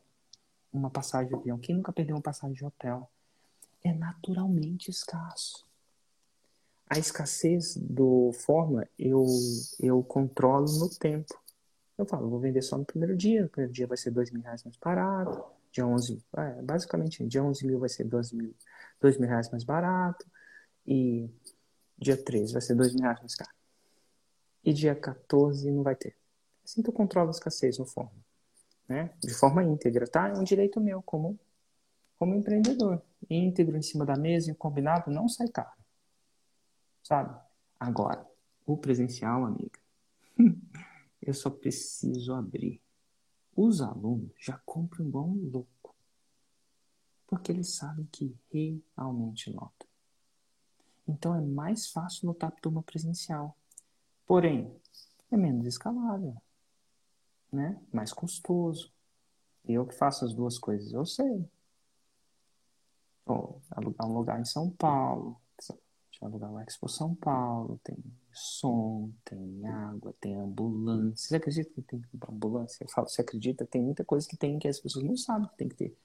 uma 0.72 0.90
passagem 0.90 1.28
de 1.28 1.34
avião, 1.34 1.58
quem 1.58 1.76
nunca 1.76 1.92
perdeu 1.92 2.16
uma 2.16 2.22
passagem 2.22 2.54
de 2.54 2.64
hotel? 2.64 3.08
é 3.88 3.92
naturalmente 3.92 4.90
escasso. 4.90 5.64
A 6.88 6.98
escassez 6.98 7.76
do 7.76 8.32
forma 8.32 8.86
eu, 8.98 9.24
eu 9.80 10.02
controlo 10.02 10.66
no 10.78 10.88
tempo. 10.90 11.34
Eu 11.98 12.06
falo, 12.06 12.28
vou 12.28 12.38
vender 12.38 12.62
só 12.62 12.76
no 12.76 12.84
primeiro 12.84 13.16
dia, 13.16 13.42
no 13.42 13.48
primeiro 13.48 13.72
dia 13.72 13.86
vai 13.86 13.96
ser 13.96 14.10
dois 14.10 14.30
mil 14.30 14.42
reais 14.42 14.62
mais 14.64 14.76
barato, 14.76 15.44
dia 15.72 15.86
11, 15.86 16.22
é, 16.36 16.62
basicamente, 16.62 17.26
dia 17.26 17.42
11 17.42 17.66
mil 17.66 17.78
vai 17.78 17.88
ser 17.88 18.04
dois 18.04 18.32
mil, 18.32 18.54
dois 19.00 19.16
mil 19.18 19.28
reais 19.28 19.50
mais 19.50 19.64
barato, 19.64 20.26
e 20.86 21.30
dia 21.98 22.16
13 22.16 22.52
vai 22.52 22.62
ser 22.62 22.74
dois 22.74 22.92
mil 22.92 23.02
reais 23.02 23.20
mais 23.20 23.34
caro. 23.34 23.54
E 24.64 24.72
dia 24.72 24.94
14 24.94 25.70
não 25.70 25.82
vai 25.82 25.94
ter. 25.94 26.16
Assim 26.64 26.82
tu 26.82 26.92
controla 26.92 27.28
a 27.28 27.30
escassez 27.30 27.78
no 27.78 27.86
forma, 27.86 28.12
né? 28.88 29.14
De 29.20 29.32
forma 29.32 29.62
íntegra, 29.62 30.06
tá? 30.06 30.28
É 30.28 30.32
um 30.34 30.44
direito 30.44 30.80
meu 30.80 31.00
como, 31.02 31.38
como 32.18 32.34
empreendedor. 32.34 33.00
Íntegro 33.30 33.76
em 33.76 33.82
cima 33.82 34.04
da 34.04 34.16
mesa 34.16 34.54
combinado 34.54 35.10
não 35.10 35.28
sai 35.28 35.48
caro. 35.48 35.76
Sabe? 37.02 37.40
Agora, 37.78 38.26
o 38.66 38.76
presencial, 38.76 39.44
amiga. 39.44 39.78
Eu 41.22 41.34
só 41.34 41.50
preciso 41.50 42.34
abrir. 42.34 42.80
Os 43.54 43.80
alunos 43.80 44.32
já 44.38 44.60
compram 44.66 45.06
igual 45.06 45.26
um 45.26 45.50
louco. 45.50 45.94
Porque 47.26 47.50
eles 47.50 47.74
sabem 47.74 48.06
que 48.12 48.36
realmente 48.96 49.50
nota. 49.50 49.86
Então 51.06 51.34
é 51.34 51.40
mais 51.40 51.88
fácil 51.90 52.26
lotar 52.28 52.52
turma 52.60 52.82
presencial. 52.82 53.56
Porém, 54.26 54.74
é 55.30 55.36
menos 55.36 55.66
escalável. 55.66 56.36
Né? 57.52 57.80
Mais 57.92 58.12
custoso. 58.12 58.92
Eu 59.64 59.86
que 59.86 59.94
faço 59.94 60.24
as 60.24 60.34
duas 60.34 60.58
coisas, 60.58 60.92
eu 60.92 61.04
sei. 61.06 61.48
Alugar 63.70 64.08
um 64.08 64.12
lugar 64.12 64.40
em 64.40 64.44
São 64.44 64.70
Paulo, 64.70 65.40
tinha 66.16 66.28
alugar 66.30 66.50
o 66.50 66.58
Expo 66.60 66.88
São 66.88 67.14
Paulo, 67.14 67.78
tem 67.84 67.96
som, 68.32 69.10
tem 69.24 69.66
água, 69.66 70.14
tem 70.18 70.34
ambulância. 70.34 71.28
Você 71.28 71.36
acredita 71.36 71.70
que 71.74 71.82
tem 71.82 72.02
ambulância? 72.28 72.84
Eu 72.84 72.88
falo, 72.88 73.08
você 73.08 73.20
acredita? 73.20 73.66
Tem 73.66 73.82
muita 73.82 74.04
coisa 74.04 74.26
que 74.26 74.36
tem 74.36 74.58
que 74.58 74.66
as 74.66 74.80
pessoas 74.80 75.04
não 75.04 75.16
sabem 75.16 75.48
que 75.48 75.56
tem 75.56 75.68
que 75.68 75.74
ter. 75.74 75.96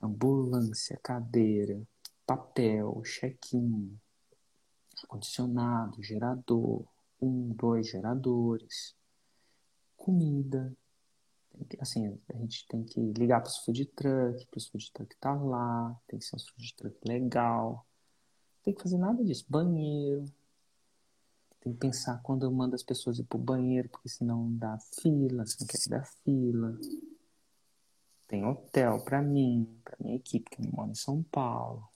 Ambulância, 0.00 0.98
cadeira, 1.02 1.80
papel, 2.24 3.02
check-in, 3.04 3.98
ar-condicionado, 5.02 6.02
gerador, 6.02 6.84
um, 7.20 7.48
dois 7.50 7.88
geradores, 7.88 8.94
comida. 9.96 10.74
Assim, 11.80 12.18
a 12.28 12.36
gente 12.38 12.66
tem 12.66 12.82
que 12.82 13.00
ligar 13.12 13.40
para 13.40 13.50
os 13.50 13.58
food 13.58 13.84
truck, 13.86 14.46
para 14.46 14.58
os 14.58 14.68
food 14.68 14.90
truck 14.92 15.16
tá 15.16 15.34
lá, 15.34 15.94
tem 16.08 16.18
que 16.18 16.24
ser 16.24 16.36
um 16.36 16.38
food 16.38 16.74
truck 16.74 16.96
legal 17.06 17.86
tem 18.62 18.72
que 18.72 18.82
fazer 18.82 18.98
nada 18.98 19.24
disso. 19.24 19.44
Banheiro. 19.48 20.24
Tem 21.60 21.72
que 21.72 21.78
pensar 21.78 22.20
quando 22.22 22.44
eu 22.44 22.50
mando 22.50 22.74
as 22.74 22.82
pessoas 22.82 23.18
ir 23.18 23.24
pro 23.24 23.38
banheiro, 23.38 23.88
porque 23.88 24.08
senão 24.08 24.52
dá 24.56 24.78
fila, 25.00 25.46
se 25.46 25.60
não 25.60 25.66
quer 25.66 25.78
dar 25.88 26.04
fila. 26.24 26.78
Tem 28.26 28.44
hotel 28.44 29.00
para 29.04 29.22
mim, 29.22 29.80
para 29.84 29.96
minha 30.00 30.16
equipe 30.16 30.50
que 30.50 30.66
mora 30.66 30.90
em 30.90 30.94
São 30.94 31.22
Paulo. 31.24 31.88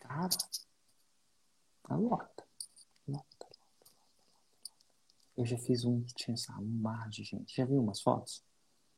Cara, 0.00 0.30
a 1.84 1.96
lota. 1.96 2.44
Lota, 3.08 3.26
lota, 3.40 3.46
Eu 5.36 5.44
já 5.44 5.58
fiz 5.58 5.84
um 5.84 6.02
que 6.02 6.14
tinha 6.14 6.34
essa, 6.34 6.52
um 6.58 6.64
mar 6.64 7.08
de 7.08 7.24
gente. 7.24 7.54
Já 7.54 7.64
viu 7.64 7.80
umas 7.80 8.00
fotos? 8.00 8.42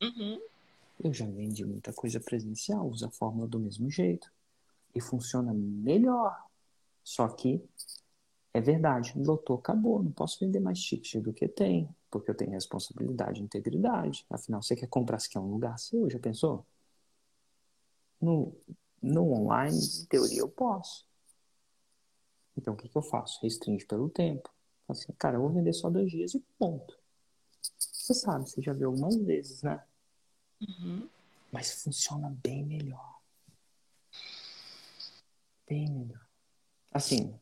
Uhum. 0.01 0.39
Eu 1.03 1.13
já 1.13 1.25
vendi 1.25 1.65
muita 1.65 1.91
coisa 1.91 2.19
presencial, 2.19 2.87
usa 2.87 3.07
a 3.07 3.11
fórmula 3.11 3.47
do 3.47 3.59
mesmo 3.59 3.89
jeito 3.89 4.31
e 4.93 5.01
funciona 5.01 5.53
melhor. 5.53 6.45
Só 7.03 7.27
que 7.27 7.61
é 8.53 8.61
verdade, 8.61 9.13
lotou, 9.17 9.57
acabou. 9.57 10.01
Não 10.01 10.11
posso 10.11 10.39
vender 10.39 10.61
mais 10.61 10.79
ticket 10.79 11.21
do 11.21 11.33
que 11.33 11.47
tem, 11.47 11.89
porque 12.09 12.31
eu 12.31 12.35
tenho 12.35 12.51
responsabilidade 12.51 13.41
e 13.41 13.43
integridade. 13.43 14.25
Afinal, 14.29 14.61
você 14.61 14.75
quer 14.75 14.87
comprar, 14.87 15.19
se 15.19 15.29
quer 15.29 15.39
um 15.39 15.51
lugar 15.51 15.77
seu, 15.77 16.09
já 16.09 16.17
pensou? 16.17 16.65
No, 18.21 18.55
no 19.01 19.33
online, 19.33 19.77
em 19.77 20.05
teoria, 20.05 20.39
eu 20.39 20.47
posso. 20.47 21.05
Então, 22.57 22.73
o 22.73 22.77
que, 22.77 22.87
que 22.87 22.97
eu 22.97 23.01
faço? 23.01 23.39
Restringe 23.41 23.85
pelo 23.85 24.09
tempo. 24.09 24.49
Assim, 24.87 25.11
cara, 25.13 25.37
eu 25.37 25.41
vou 25.41 25.51
vender 25.51 25.73
só 25.73 25.89
dois 25.89 26.09
dias 26.09 26.33
e 26.33 26.39
ponto. 26.57 26.97
Você 27.77 28.13
sabe, 28.13 28.49
você 28.49 28.61
já 28.61 28.71
viu 28.71 28.89
algumas 28.89 29.15
vezes, 29.15 29.63
né? 29.63 29.83
Uhum. 30.61 31.09
Mas 31.51 31.83
funciona 31.83 32.29
bem 32.43 32.63
melhor. 32.63 33.19
Bem 35.67 35.89
melhor. 35.89 36.25
Assim, 36.91 37.37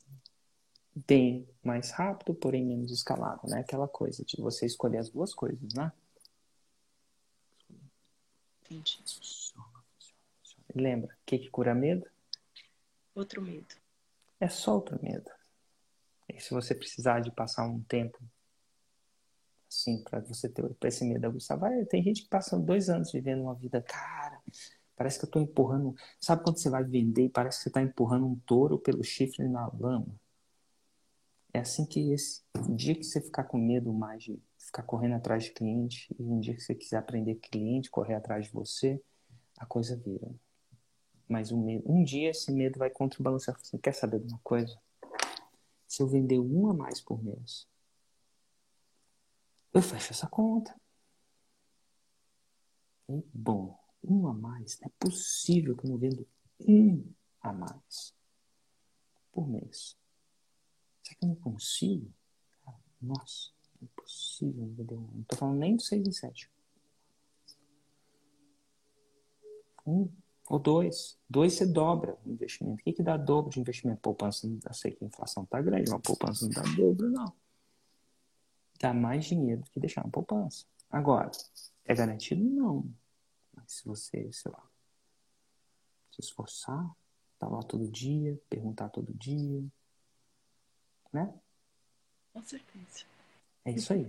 bem 0.96 1.48
mais 1.64 1.92
rápido, 1.92 2.34
porém 2.34 2.66
menos 2.66 2.92
escalável, 2.92 3.50
né? 3.50 3.60
Aquela 3.60 3.88
coisa 3.88 4.24
de 4.24 4.42
você 4.42 4.66
escolher 4.66 5.00
as 5.00 5.10
duas 5.10 5.34
coisas, 5.34 5.74
né? 5.74 5.92
Entendi. 8.62 9.04
Lembra, 10.74 11.14
o 11.14 11.26
que, 11.26 11.38
que 11.38 11.50
cura 11.50 11.76
medo? 11.76 12.08
Outro 13.14 13.42
medo. 13.42 13.83
É 14.44 14.50
só 14.50 14.76
outro 14.76 15.00
medo. 15.02 15.32
E 16.28 16.38
se 16.38 16.54
você 16.54 16.76
precisar 16.76 17.22
de 17.22 17.32
passar 17.32 17.66
um 17.66 17.82
tempo 17.84 18.20
assim, 19.70 20.04
para 20.04 20.20
você 20.20 20.50
ter 20.50 20.68
pra 20.76 20.90
esse 20.90 21.06
medo 21.06 21.26
aguçar, 21.26 21.58
vai, 21.58 21.86
tem 21.86 22.04
gente 22.04 22.24
que 22.24 22.30
passa 22.30 22.60
dois 22.60 22.90
anos 22.90 23.12
vivendo 23.12 23.44
uma 23.44 23.56
vida, 23.56 23.82
cara, 23.82 24.42
Parece 24.96 25.18
que 25.18 25.26
eu 25.26 25.28
estou 25.28 25.42
empurrando. 25.42 25.96
Sabe 26.20 26.44
quando 26.44 26.58
você 26.58 26.70
vai 26.70 26.84
vender 26.84 27.26
e 27.26 27.30
parece 27.30 27.58
que 27.58 27.64
você 27.64 27.70
está 27.70 27.82
empurrando 27.82 28.28
um 28.28 28.36
touro 28.46 28.78
pelo 28.78 29.04
chifre 29.04 29.48
na 29.48 29.68
lama? 29.80 30.14
É 31.54 31.60
assim 31.60 31.86
que 31.86 32.12
esse 32.12 32.42
dia 32.70 32.96
que 32.96 33.04
você 33.04 33.22
ficar 33.22 33.46
com 33.46 33.58
medo 33.58 33.94
mais 33.94 34.24
de 34.24 34.40
ficar 34.58 34.84
correndo 34.84 35.16
atrás 35.16 35.46
de 35.46 35.52
cliente, 35.52 36.14
e 36.20 36.24
um 36.24 36.40
dia 36.40 36.54
que 36.54 36.62
você 36.62 36.76
quiser 36.76 36.98
aprender 36.98 37.36
cliente, 37.36 37.90
correr 37.90 38.16
atrás 38.16 38.46
de 38.46 38.52
você, 38.52 39.02
a 39.58 39.66
coisa 39.66 39.96
vira. 39.96 40.30
Mas 41.28 41.52
um, 41.52 41.82
um 41.86 42.04
dia 42.04 42.32
esse 42.32 42.52
medo 42.52 42.80
vai 42.80 42.90
contrabalançar. 42.90 43.58
Você 43.60 43.78
quer 43.78 43.94
saber 43.94 44.20
de 44.20 44.28
uma 44.28 44.40
coisa? 44.44 44.78
Se 45.88 46.02
eu 46.02 46.08
vender 46.08 46.40
um 46.40 46.70
a 46.70 46.74
mais 46.74 47.00
por 47.00 47.24
mês, 47.24 47.68
eu 49.74 49.82
fecho 49.82 50.12
essa 50.12 50.28
conta. 50.28 50.76
E, 53.10 53.24
bom, 53.34 53.78
um 54.04 54.28
a 54.28 54.34
mais. 54.34 54.80
É 54.82 54.90
possível 55.00 55.76
que 55.76 55.86
eu 55.86 55.92
não 55.92 55.98
vendo 55.98 56.28
um 56.68 57.04
a 57.42 57.54
mais 57.54 58.14
por 59.32 59.48
mês. 59.48 59.98
Será 61.04 61.16
que 61.20 61.26
eu 61.26 61.30
não 61.30 61.36
consigo? 61.36 62.12
Nossa, 63.02 63.52
é 63.82 63.86
impossível 63.86 64.66
vender 64.68 64.96
um. 64.96 65.08
Não 65.14 65.22
estou 65.22 65.38
falando 65.38 65.60
nem 65.60 65.76
do 65.76 65.82
6 65.82 66.08
em 66.08 66.12
7. 66.12 66.50
Um 69.86 70.10
ou 70.54 70.60
dois. 70.60 71.18
Dois 71.28 71.54
você 71.54 71.66
dobra 71.66 72.16
o 72.24 72.30
investimento. 72.30 72.80
O 72.80 72.84
que, 72.84 72.94
que 72.94 73.02
dá 73.02 73.18
dobro 73.18 73.52
de 73.52 73.60
investimento? 73.60 74.02
Poupança, 74.02 74.46
eu 74.46 74.74
sei 74.74 74.92
que 74.92 75.04
a 75.04 75.08
inflação 75.08 75.44
está 75.44 75.60
grande, 75.60 75.90
mas 75.90 76.02
poupança 76.02 76.46
não 76.46 76.52
dá 76.52 76.62
dobro, 76.76 77.10
não. 77.10 77.34
Dá 78.80 78.94
mais 78.94 79.26
dinheiro 79.26 79.62
do 79.62 79.72
que 79.72 79.80
deixar 79.80 80.04
na 80.04 80.12
poupança. 80.12 80.66
Agora, 80.92 81.32
é 81.86 81.96
garantido? 81.96 82.44
Não. 82.44 82.88
Mas 83.56 83.72
se 83.72 83.86
você, 83.86 84.32
sei 84.32 84.52
lá, 84.52 84.64
se 86.12 86.22
esforçar, 86.22 86.88
tá 87.40 87.48
lá 87.48 87.64
todo 87.64 87.88
dia, 87.88 88.40
perguntar 88.48 88.90
todo 88.90 89.12
dia, 89.12 89.66
né? 91.12 91.34
Com 92.32 92.44
certeza. 92.44 93.06
É 93.66 93.72
isso 93.72 93.92
aí. 93.92 94.08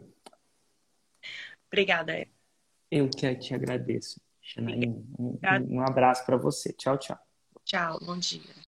Obrigada, 1.69 2.29
Eu 2.91 3.09
que 3.09 3.35
te 3.35 3.55
agradeço. 3.55 4.21
Xanaína, 4.45 5.03
um, 5.19 5.39
um 5.71 5.81
abraço 5.81 6.25
para 6.27 6.37
você. 6.37 6.73
Tchau, 6.73 6.99
tchau. 6.99 7.19
Tchau, 7.65 7.99
bom 8.05 8.19
dia. 8.19 8.55